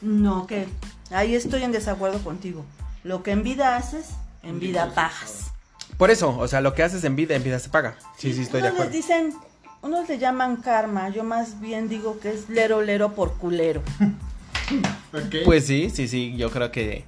No, 0.00 0.46
que 0.46 0.66
ahí 1.10 1.34
estoy 1.34 1.62
en 1.62 1.72
desacuerdo 1.72 2.18
contigo. 2.20 2.64
Lo 3.02 3.22
que 3.22 3.32
en 3.32 3.42
vida 3.42 3.76
haces, 3.76 4.10
en 4.44 4.60
vida 4.60 4.92
pagas. 4.94 5.52
Por 5.96 6.10
eso, 6.10 6.36
o 6.36 6.48
sea, 6.48 6.60
lo 6.60 6.74
que 6.74 6.82
haces 6.82 7.04
en 7.04 7.16
vida, 7.16 7.34
en 7.34 7.44
vida 7.44 7.58
se 7.58 7.68
paga. 7.68 7.96
Sí, 8.18 8.32
sí, 8.32 8.42
estoy 8.42 8.62
de 8.62 8.68
acuerdo. 8.68 8.90
les 8.90 8.92
dicen, 8.92 9.34
unos 9.82 10.08
le 10.08 10.18
llaman 10.18 10.56
karma, 10.56 11.08
yo 11.08 11.24
más 11.24 11.60
bien 11.60 11.88
digo 11.88 12.18
que 12.18 12.30
es 12.32 12.48
lero 12.48 12.82
lero 12.82 13.14
por 13.14 13.34
culero. 13.34 13.82
Pues 15.44 15.66
sí, 15.66 15.90
sí, 15.90 16.08
sí, 16.08 16.34
yo 16.36 16.50
creo 16.50 16.72
que, 16.72 17.04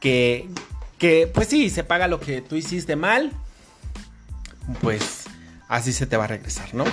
que, 0.00 0.48
que, 0.98 1.30
pues 1.32 1.48
sí, 1.48 1.70
se 1.70 1.84
paga 1.84 2.08
lo 2.08 2.20
que 2.20 2.42
tú 2.42 2.56
hiciste 2.56 2.96
mal, 2.96 3.32
pues 4.82 5.24
así 5.68 5.92
se 5.92 6.06
te 6.06 6.16
va 6.16 6.24
a 6.24 6.26
regresar, 6.26 6.74
¿no? 6.74 6.84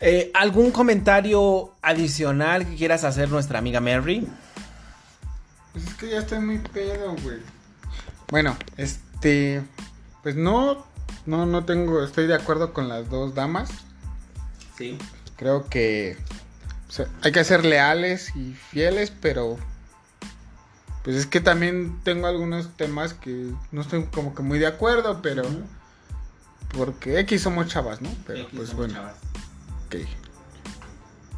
Eh, 0.00 0.30
¿Algún 0.34 0.70
comentario 0.70 1.74
adicional 1.82 2.64
que 2.66 2.76
quieras 2.76 3.04
hacer 3.04 3.28
nuestra 3.28 3.58
amiga 3.58 3.80
Mary? 3.80 4.26
Pues 5.72 5.86
es 5.86 5.94
que 5.94 6.10
ya 6.10 6.20
estoy 6.20 6.38
muy 6.38 6.58
pedo, 6.58 7.14
güey. 7.22 7.38
Bueno, 8.30 8.56
este. 8.76 9.62
Pues 10.22 10.36
no. 10.36 10.86
No, 11.26 11.46
no 11.46 11.64
tengo. 11.64 12.02
Estoy 12.02 12.26
de 12.26 12.34
acuerdo 12.34 12.72
con 12.72 12.88
las 12.88 13.08
dos 13.10 13.34
damas. 13.34 13.70
Sí. 14.76 14.98
Creo 15.36 15.68
que. 15.68 16.16
o 16.88 16.92
sea, 16.92 17.06
hay 17.22 17.32
que 17.32 17.44
ser 17.44 17.64
leales 17.64 18.34
y 18.36 18.52
fieles, 18.52 19.10
pero. 19.10 19.56
Pues 21.04 21.16
es 21.16 21.26
que 21.26 21.40
también 21.40 22.00
tengo 22.02 22.26
algunos 22.26 22.76
temas 22.76 23.14
que 23.14 23.52
no 23.72 23.80
estoy 23.80 24.04
como 24.06 24.34
que 24.34 24.42
muy 24.42 24.58
de 24.58 24.66
acuerdo, 24.66 25.20
pero. 25.22 25.42
Porque 26.76 27.18
X 27.20 27.42
somos 27.42 27.68
chavas, 27.68 28.02
¿no? 28.02 28.10
Pero 28.26 28.46
pues 28.54 28.74
bueno. 28.74 29.00
Ok. 29.86 29.96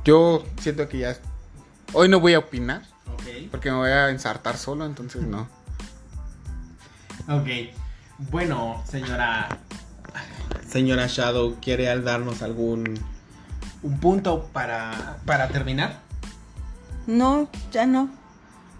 Yo 0.04 0.44
siento 0.60 0.88
que 0.88 0.98
ya. 0.98 1.16
Hoy 1.92 2.08
no 2.08 2.18
voy 2.18 2.34
a 2.34 2.40
opinar. 2.40 2.82
Porque 3.50 3.70
me 3.70 3.76
voy 3.76 3.90
a 3.90 4.10
ensartar 4.10 4.56
solo, 4.56 4.86
entonces 4.86 5.22
no. 5.22 5.48
Ok. 7.30 7.48
Bueno, 8.30 8.82
señora. 8.86 9.48
Señora 10.68 11.06
Shadow, 11.08 11.56
¿quiere 11.60 11.84
darnos 12.02 12.42
algún 12.42 12.98
un 13.82 13.98
punto 13.98 14.44
para, 14.52 15.18
para 15.24 15.48
terminar? 15.48 16.00
No, 17.06 17.48
ya 17.72 17.86
no. 17.86 18.08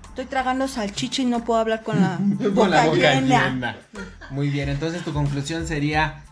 Estoy 0.08 0.26
tragando 0.26 0.68
salchicha 0.68 1.22
y 1.22 1.24
no 1.26 1.44
puedo 1.44 1.58
hablar 1.60 1.82
con 1.82 2.00
la 2.00 2.16
Con 2.38 2.54
boca, 2.54 2.68
la 2.68 2.84
boca 2.86 2.96
llena. 3.14 3.48
llena. 3.48 3.76
Muy 4.30 4.50
bien, 4.50 4.68
entonces 4.68 5.02
tu 5.04 5.12
conclusión 5.12 5.66
sería, 5.66 6.22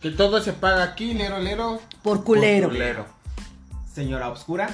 Que 0.00 0.10
todo 0.10 0.40
se 0.40 0.52
paga 0.52 0.82
aquí, 0.84 1.12
lero, 1.14 1.38
lero. 1.40 1.80
Por 2.02 2.22
culero. 2.24 2.68
por 2.68 2.76
culero. 2.76 3.06
señora 3.92 4.28
Obscura. 4.28 4.68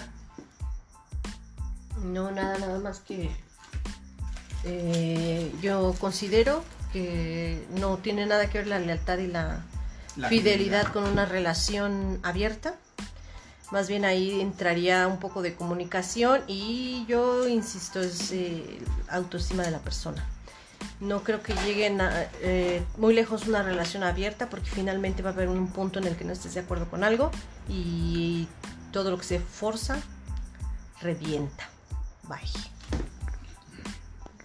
No, 2.05 2.31
nada, 2.31 2.59
nada 2.59 2.79
más 2.79 3.01
que 3.01 3.31
eh, 4.67 5.53
yo 5.63 5.95
considero 6.01 6.65
que 6.93 7.65
no 7.79 7.99
tiene 7.99 8.27
nada 8.27 8.51
que 8.51 8.59
ver 8.59 8.67
la 8.67 8.79
lealtad 8.79 9.19
y 9.19 9.29
la, 9.29 9.65
La 10.17 10.29
fidelidad 10.29 10.59
fidelidad. 10.59 10.93
con 10.93 11.05
una 11.05 11.25
relación 11.25 12.19
abierta. 12.23 12.75
Más 13.71 13.89
bien 13.89 14.05
ahí 14.05 14.41
entraría 14.41 15.07
un 15.09 15.19
poco 15.19 15.43
de 15.43 15.55
comunicación 15.55 16.43
y 16.47 17.05
yo 17.09 17.49
insisto, 17.49 18.01
es 18.01 18.31
eh, 18.33 18.79
autoestima 19.09 19.63
de 19.63 19.71
la 19.71 19.79
persona. 19.81 20.25
No 21.01 21.23
creo 21.23 21.43
que 21.43 21.55
lleguen 21.65 22.01
a, 22.01 22.27
eh, 22.43 22.83
muy 22.97 23.15
lejos 23.15 23.47
una 23.49 23.63
relación 23.63 24.03
abierta 24.03 24.49
porque 24.49 24.71
finalmente 24.71 25.23
va 25.23 25.31
a 25.31 25.33
haber 25.33 25.49
un 25.49 25.69
punto 25.69 25.99
en 25.99 26.07
el 26.07 26.17
que 26.17 26.25
no 26.25 26.33
estés 26.33 26.55
de 26.55 26.61
acuerdo 26.61 26.89
con 26.89 27.03
algo 27.05 27.31
y 27.69 28.47
todo 28.93 29.11
lo 29.11 29.19
que 29.19 29.25
se 29.25 29.41
forza 29.41 29.99
revienta. 31.01 31.69
Bye. 32.29 32.76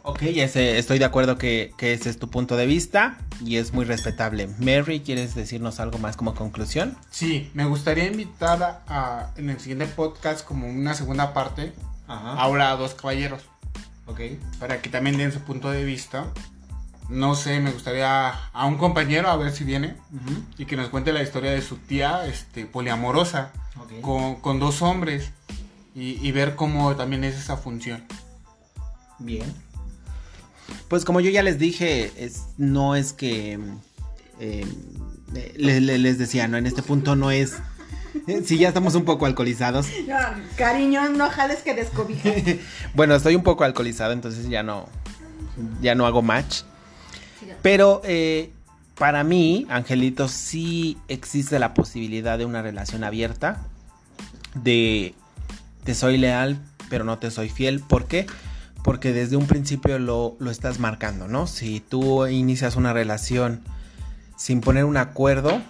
Ok, 0.03 0.23
ese, 0.23 0.79
estoy 0.79 0.97
de 0.97 1.05
acuerdo 1.05 1.37
que, 1.37 1.73
que 1.77 1.93
ese 1.93 2.09
es 2.09 2.17
tu 2.17 2.29
punto 2.29 2.55
de 2.57 2.65
vista 2.65 3.19
y 3.45 3.57
es 3.57 3.71
muy 3.73 3.85
respetable. 3.85 4.49
Mary, 4.59 5.01
¿quieres 5.01 5.35
decirnos 5.35 5.79
algo 5.79 5.99
más 5.99 6.17
como 6.17 6.33
conclusión? 6.33 6.97
Sí, 7.11 7.51
me 7.53 7.65
gustaría 7.65 8.07
invitar 8.07 8.63
a, 8.63 8.81
a- 8.87 9.31
en 9.37 9.49
el 9.51 9.59
siguiente 9.59 9.85
podcast, 9.85 10.43
como 10.43 10.67
una 10.67 10.95
segunda 10.95 11.33
parte, 11.33 11.73
Ajá. 12.07 12.33
ahora 12.33 12.71
a 12.71 12.75
dos 12.77 12.95
caballeros. 12.95 13.43
Ok. 14.07 14.21
Para 14.59 14.81
que 14.81 14.89
también 14.89 15.17
den 15.17 15.31
su 15.31 15.39
punto 15.41 15.69
de 15.69 15.83
vista. 15.85 16.25
no 17.09 17.35
sé, 17.35 17.59
me 17.59 17.71
gustaría 17.71 18.29
a 18.53 18.65
un 18.65 18.77
compañero 18.77 19.29
a 19.29 19.35
ver 19.37 19.51
si 19.51 19.63
viene 19.65 19.95
y 20.57 20.65
que 20.65 20.77
nos 20.77 20.89
cuente 20.89 21.11
la 21.13 21.21
historia 21.21 21.51
de 21.51 21.61
su 21.61 21.75
tía 21.77 22.25
este, 22.25 22.65
poliamorosa 22.65 23.51
Ok. 23.79 24.01
con, 24.01 24.35
con 24.37 24.59
dos 24.59 24.81
hombres 24.81 25.29
y, 25.93 26.25
y 26.25 26.31
ver 26.31 26.55
cómo 26.55 26.95
también 26.95 27.23
es 27.23 27.35
esa 27.35 27.57
función. 27.57 28.03
Bien. 29.19 29.53
Pues 30.87 31.05
como 31.05 31.19
yo 31.21 31.29
ya 31.29 31.43
les 31.43 31.57
dije, 31.59 32.11
es, 32.17 32.43
no 32.57 32.95
es 32.95 33.13
que... 33.13 33.59
eh, 34.39 34.65
le- 35.57 35.79
le- 35.81 35.97
les 35.97 36.17
decía, 36.17 36.47
¿no? 36.47 36.57
En 36.57 36.65
este 36.65 36.81
punto 36.83 37.15
no 37.15 37.31
es... 37.31 37.53
eh, 38.27 38.41
Si 38.45 38.57
ya 38.57 38.67
estamos 38.67 38.95
un 38.95 39.05
poco 39.05 39.25
alcoholizados. 39.25 39.87
Cariño, 40.57 41.09
no 41.09 41.29
jales 41.29 41.59
que 41.59 41.73
descobija. 41.73 42.29
Bueno, 42.93 43.15
estoy 43.15 43.35
un 43.35 43.43
poco 43.43 43.63
alcoholizado, 43.63 44.11
entonces 44.11 44.49
ya 44.49 44.63
no, 44.63 44.87
ya 45.81 45.95
no 45.95 46.05
hago 46.05 46.21
match. 46.21 46.61
Pero 47.61 48.01
eh, 48.03 48.51
para 48.97 49.23
mí, 49.23 49.65
Angelito, 49.69 50.27
sí 50.27 50.97
existe 51.07 51.57
la 51.59 51.73
posibilidad 51.73 52.37
de 52.37 52.45
una 52.45 52.61
relación 52.61 53.03
abierta. 53.03 53.61
De 54.55 55.13
te 55.85 55.95
soy 55.95 56.17
leal, 56.17 56.59
pero 56.89 57.03
no 57.05 57.17
te 57.17 57.31
soy 57.31 57.49
fiel. 57.49 57.79
¿Por 57.79 58.05
qué? 58.07 58.25
Porque 58.25 58.50
desde 59.13 59.35
un 59.35 59.47
principio 59.47 59.99
lo, 59.99 60.35
lo 60.39 60.51
estás 60.51 60.79
marcando, 60.79 61.27
¿no? 61.27 61.47
Si 61.47 61.79
tú 61.79 62.27
inicias 62.27 62.75
una 62.75 62.93
relación 62.93 63.61
sin 64.35 64.61
poner 64.61 64.85
un 64.85 64.97
acuerdo, 64.97 65.61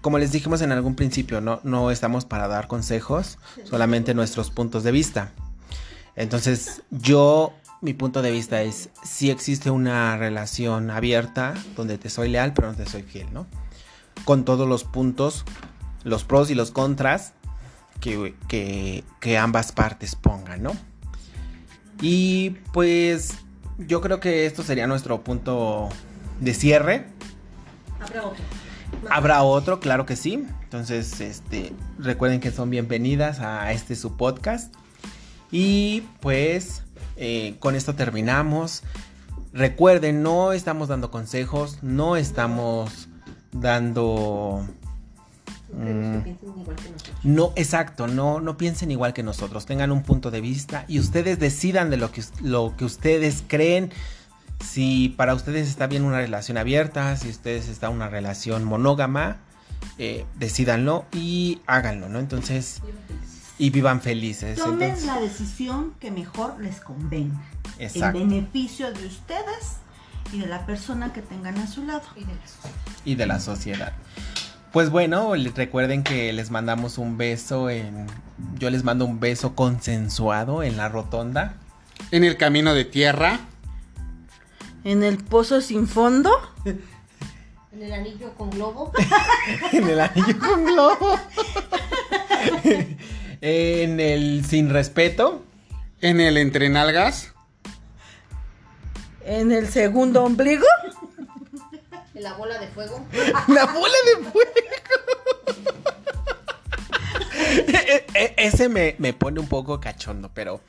como 0.00 0.18
les 0.18 0.32
dijimos 0.32 0.62
en 0.62 0.72
algún 0.72 0.94
principio, 0.94 1.40
no, 1.40 1.60
no 1.62 1.90
estamos 1.90 2.24
para 2.24 2.48
dar 2.48 2.68
consejos, 2.68 3.38
solamente 3.64 4.14
nuestros 4.14 4.50
puntos 4.50 4.82
de 4.82 4.92
vista. 4.92 5.32
Entonces, 6.16 6.82
yo, 6.90 7.52
mi 7.80 7.92
punto 7.92 8.22
de 8.22 8.30
vista 8.30 8.62
es, 8.62 8.90
si 9.02 9.30
existe 9.30 9.70
una 9.70 10.16
relación 10.16 10.90
abierta 10.90 11.54
donde 11.76 11.98
te 11.98 12.08
soy 12.08 12.28
leal, 12.28 12.52
pero 12.54 12.68
no 12.68 12.76
te 12.76 12.86
soy 12.86 13.02
fiel, 13.02 13.32
¿no? 13.32 13.46
Con 14.24 14.44
todos 14.44 14.68
los 14.68 14.84
puntos, 14.84 15.44
los 16.04 16.24
pros 16.24 16.50
y 16.50 16.54
los 16.54 16.70
contras 16.70 17.32
que, 18.00 18.34
que 18.48 19.38
ambas 19.38 19.72
partes 19.72 20.14
pongan, 20.14 20.62
¿no? 20.62 20.72
Y 22.00 22.50
pues 22.72 23.34
yo 23.78 24.00
creo 24.00 24.20
que 24.20 24.46
esto 24.46 24.62
sería 24.62 24.86
nuestro 24.86 25.22
punto 25.22 25.88
de 26.40 26.54
cierre. 26.54 27.06
Habrá 28.00 28.26
otro. 28.26 28.44
Habrá 29.10 29.42
otro, 29.42 29.80
claro 29.80 30.06
que 30.06 30.16
sí. 30.16 30.46
Entonces, 30.64 31.20
este, 31.20 31.72
recuerden 31.98 32.40
que 32.40 32.50
son 32.50 32.70
bienvenidas 32.70 33.40
a 33.40 33.72
este 33.72 33.96
su 33.96 34.16
podcast. 34.16 34.74
Y 35.50 36.02
pues 36.20 36.82
eh, 37.16 37.56
con 37.58 37.74
esto 37.74 37.94
terminamos. 37.94 38.82
Recuerden, 39.52 40.22
no 40.22 40.52
estamos 40.52 40.88
dando 40.88 41.10
consejos, 41.10 41.78
no 41.82 42.16
estamos 42.16 43.08
dando... 43.52 44.66
Mm, 45.72 46.12
que 46.12 46.20
piensen 46.24 46.60
igual 46.60 46.76
que 46.76 46.90
nosotros. 46.90 47.16
no, 47.22 47.52
exacto, 47.56 48.06
no, 48.06 48.40
no 48.40 48.56
piensen 48.56 48.90
igual 48.90 49.12
que 49.12 49.22
nosotros, 49.22 49.66
tengan 49.66 49.92
un 49.92 50.02
punto 50.02 50.30
de 50.30 50.40
vista 50.40 50.84
y 50.88 50.98
ustedes 50.98 51.38
decidan 51.38 51.90
de 51.90 51.96
lo 51.96 52.10
que, 52.12 52.22
lo 52.42 52.74
que 52.76 52.84
ustedes 52.84 53.44
creen. 53.46 53.92
Si 54.64 55.14
para 55.16 55.34
ustedes 55.34 55.68
está 55.68 55.86
bien 55.86 56.04
una 56.04 56.18
relación 56.18 56.58
abierta, 56.58 57.16
si 57.16 57.28
ustedes 57.28 57.68
está 57.68 57.88
una 57.88 58.08
relación 58.08 58.64
monógama, 58.64 59.38
eh, 59.98 60.26
decídanlo 60.38 61.06
y 61.12 61.60
háganlo, 61.66 62.08
¿no? 62.08 62.18
Entonces, 62.18 62.82
y 63.58 63.70
vivan 63.70 64.00
felices. 64.00 64.58
Tomen 64.58 64.82
Entonces, 64.82 65.06
la 65.06 65.20
decisión 65.20 65.94
que 66.00 66.10
mejor 66.10 66.60
les 66.60 66.80
convenga. 66.80 67.40
Exacto. 67.78 68.18
En 68.18 68.28
beneficio 68.28 68.92
de 68.92 69.06
ustedes 69.06 69.76
y 70.32 70.38
de 70.40 70.46
la 70.46 70.64
persona 70.66 71.12
que 71.12 71.22
tengan 71.22 71.58
a 71.58 71.66
su 71.66 71.84
lado. 71.84 72.02
Y 72.16 72.24
de 72.24 72.34
la 72.34 72.46
sociedad. 72.46 73.02
y 73.04 73.14
de 73.14 73.26
la 73.26 73.40
sociedad. 73.40 73.92
Pues 74.72 74.88
bueno, 74.90 75.32
recuerden 75.56 76.04
que 76.04 76.32
les 76.32 76.50
mandamos 76.50 76.98
un 76.98 77.18
beso 77.18 77.70
en... 77.70 78.06
Yo 78.58 78.70
les 78.70 78.84
mando 78.84 79.04
un 79.04 79.18
beso 79.18 79.56
consensuado 79.56 80.62
en 80.62 80.76
la 80.76 80.88
rotonda. 80.88 81.54
En 82.12 82.22
el 82.22 82.36
camino 82.36 82.72
de 82.72 82.84
tierra, 82.84 83.40
En 84.84 85.02
el 85.02 85.18
pozo 85.18 85.60
sin 85.60 85.88
fondo. 85.88 86.30
En 87.72 87.84
el 87.84 87.92
anillo 87.92 88.34
con 88.34 88.50
globo. 88.50 88.92
En 89.72 89.88
el 89.88 90.00
anillo 90.00 90.38
con 90.38 90.64
globo. 90.64 91.18
en 93.40 94.00
el 94.00 94.44
sin 94.44 94.70
respeto. 94.70 95.44
en 96.00 96.20
el 96.20 96.36
entrenalgas, 96.36 97.32
En 99.24 99.52
el 99.52 99.68
segundo 99.68 100.24
ombligo. 100.24 100.66
En 102.14 102.24
la 102.24 102.34
bola 102.34 102.58
de 102.58 102.66
fuego. 102.68 103.06
La 103.48 103.66
bola 103.66 103.96
de 104.04 104.24
fuego. 104.30 104.59
E- 107.92 108.06
e- 108.14 108.34
Ese 108.36 108.68
me, 108.68 108.94
me 108.98 109.12
pone 109.12 109.40
un 109.40 109.46
poco 109.48 109.80
cachondo, 109.80 110.30
pero 110.32 110.60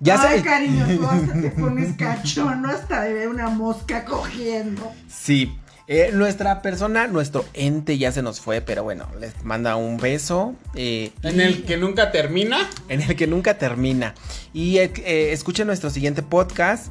ya 0.00 0.20
Ay, 0.20 0.38
sé. 0.38 0.44
cariño, 0.44 0.86
tú 0.96 1.06
hasta 1.06 1.32
te 1.40 1.50
pones 1.50 1.96
cachono 1.96 2.68
hasta 2.70 3.02
de 3.02 3.12
ver 3.14 3.28
una 3.28 3.48
mosca 3.48 4.04
cogiendo. 4.04 4.92
Sí, 5.08 5.56
eh, 5.88 6.10
nuestra 6.12 6.62
persona, 6.62 7.06
nuestro 7.06 7.44
ente 7.54 7.96
ya 7.98 8.10
se 8.12 8.20
nos 8.22 8.40
fue, 8.40 8.60
pero 8.60 8.82
bueno, 8.82 9.06
les 9.20 9.44
manda 9.44 9.76
un 9.76 9.96
beso. 9.98 10.54
eh, 10.74 11.12
en 11.22 11.36
y- 11.36 11.42
el 11.42 11.64
que 11.64 11.76
nunca 11.76 12.10
termina. 12.12 12.58
en 12.88 13.02
el 13.02 13.14
que 13.16 13.26
nunca 13.26 13.56
termina. 13.58 14.14
Y 14.52 14.78
eh, 14.78 14.92
eh, 15.04 15.28
escuchen 15.32 15.66
nuestro 15.66 15.90
siguiente 15.90 16.22
podcast 16.22 16.86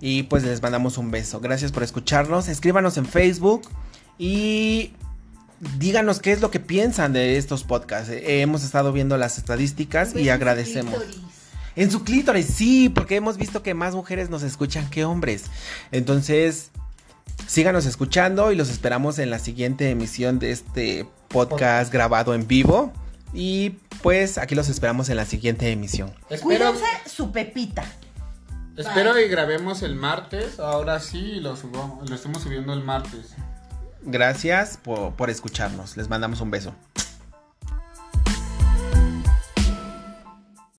y 0.00 0.22
pues 0.24 0.44
les 0.44 0.62
mandamos 0.62 0.96
un 0.98 1.10
beso. 1.10 1.40
Gracias 1.40 1.72
por 1.72 1.82
escucharnos. 1.82 2.48
Escríbanos 2.48 2.96
en 2.96 3.04
Facebook 3.06 3.62
y 4.18 4.92
díganos 5.78 6.20
qué 6.20 6.32
es 6.32 6.40
lo 6.40 6.50
que 6.50 6.60
piensan 6.60 7.12
de 7.12 7.36
estos 7.36 7.64
podcasts. 7.64 8.10
Eh, 8.10 8.40
hemos 8.40 8.64
estado 8.64 8.92
viendo 8.92 9.16
las 9.16 9.38
estadísticas 9.38 10.14
y 10.14 10.28
agradecemos. 10.28 10.94
Clítoris. 10.94 11.28
En 11.76 11.90
su 11.92 12.02
clítoris, 12.02 12.46
sí, 12.46 12.88
porque 12.88 13.16
hemos 13.16 13.36
visto 13.36 13.62
que 13.62 13.72
más 13.72 13.94
mujeres 13.94 14.30
nos 14.30 14.42
escuchan 14.42 14.90
que 14.90 15.04
hombres. 15.04 15.44
Entonces, 15.92 16.70
síganos 17.46 17.86
escuchando 17.86 18.50
y 18.50 18.56
los 18.56 18.68
esperamos 18.68 19.18
en 19.20 19.30
la 19.30 19.38
siguiente 19.38 19.90
emisión 19.90 20.40
de 20.40 20.50
este 20.50 21.06
podcast 21.28 21.92
grabado 21.92 22.34
en 22.34 22.48
vivo. 22.48 22.92
Y 23.32 23.70
pues 24.02 24.38
aquí 24.38 24.54
los 24.54 24.68
esperamos 24.68 25.08
en 25.08 25.16
la 25.16 25.24
siguiente 25.24 25.70
emisión. 25.70 26.12
Espero, 26.30 26.72
Cuídense 26.72 26.86
su 27.08 27.30
pepita. 27.30 27.84
espero 28.76 29.18
y 29.20 29.28
grabemos 29.28 29.82
el 29.82 29.94
martes. 29.94 30.58
Ahora 30.58 30.98
sí, 30.98 31.40
lo, 31.40 31.56
subamos, 31.56 32.08
lo 32.08 32.16
estamos 32.16 32.42
subiendo 32.42 32.72
el 32.72 32.82
martes. 32.82 33.36
Gracias 34.10 34.78
por, 34.78 35.14
por 35.16 35.28
escucharnos. 35.28 35.98
Les 35.98 36.08
mandamos 36.08 36.40
un 36.40 36.50
beso. 36.50 36.74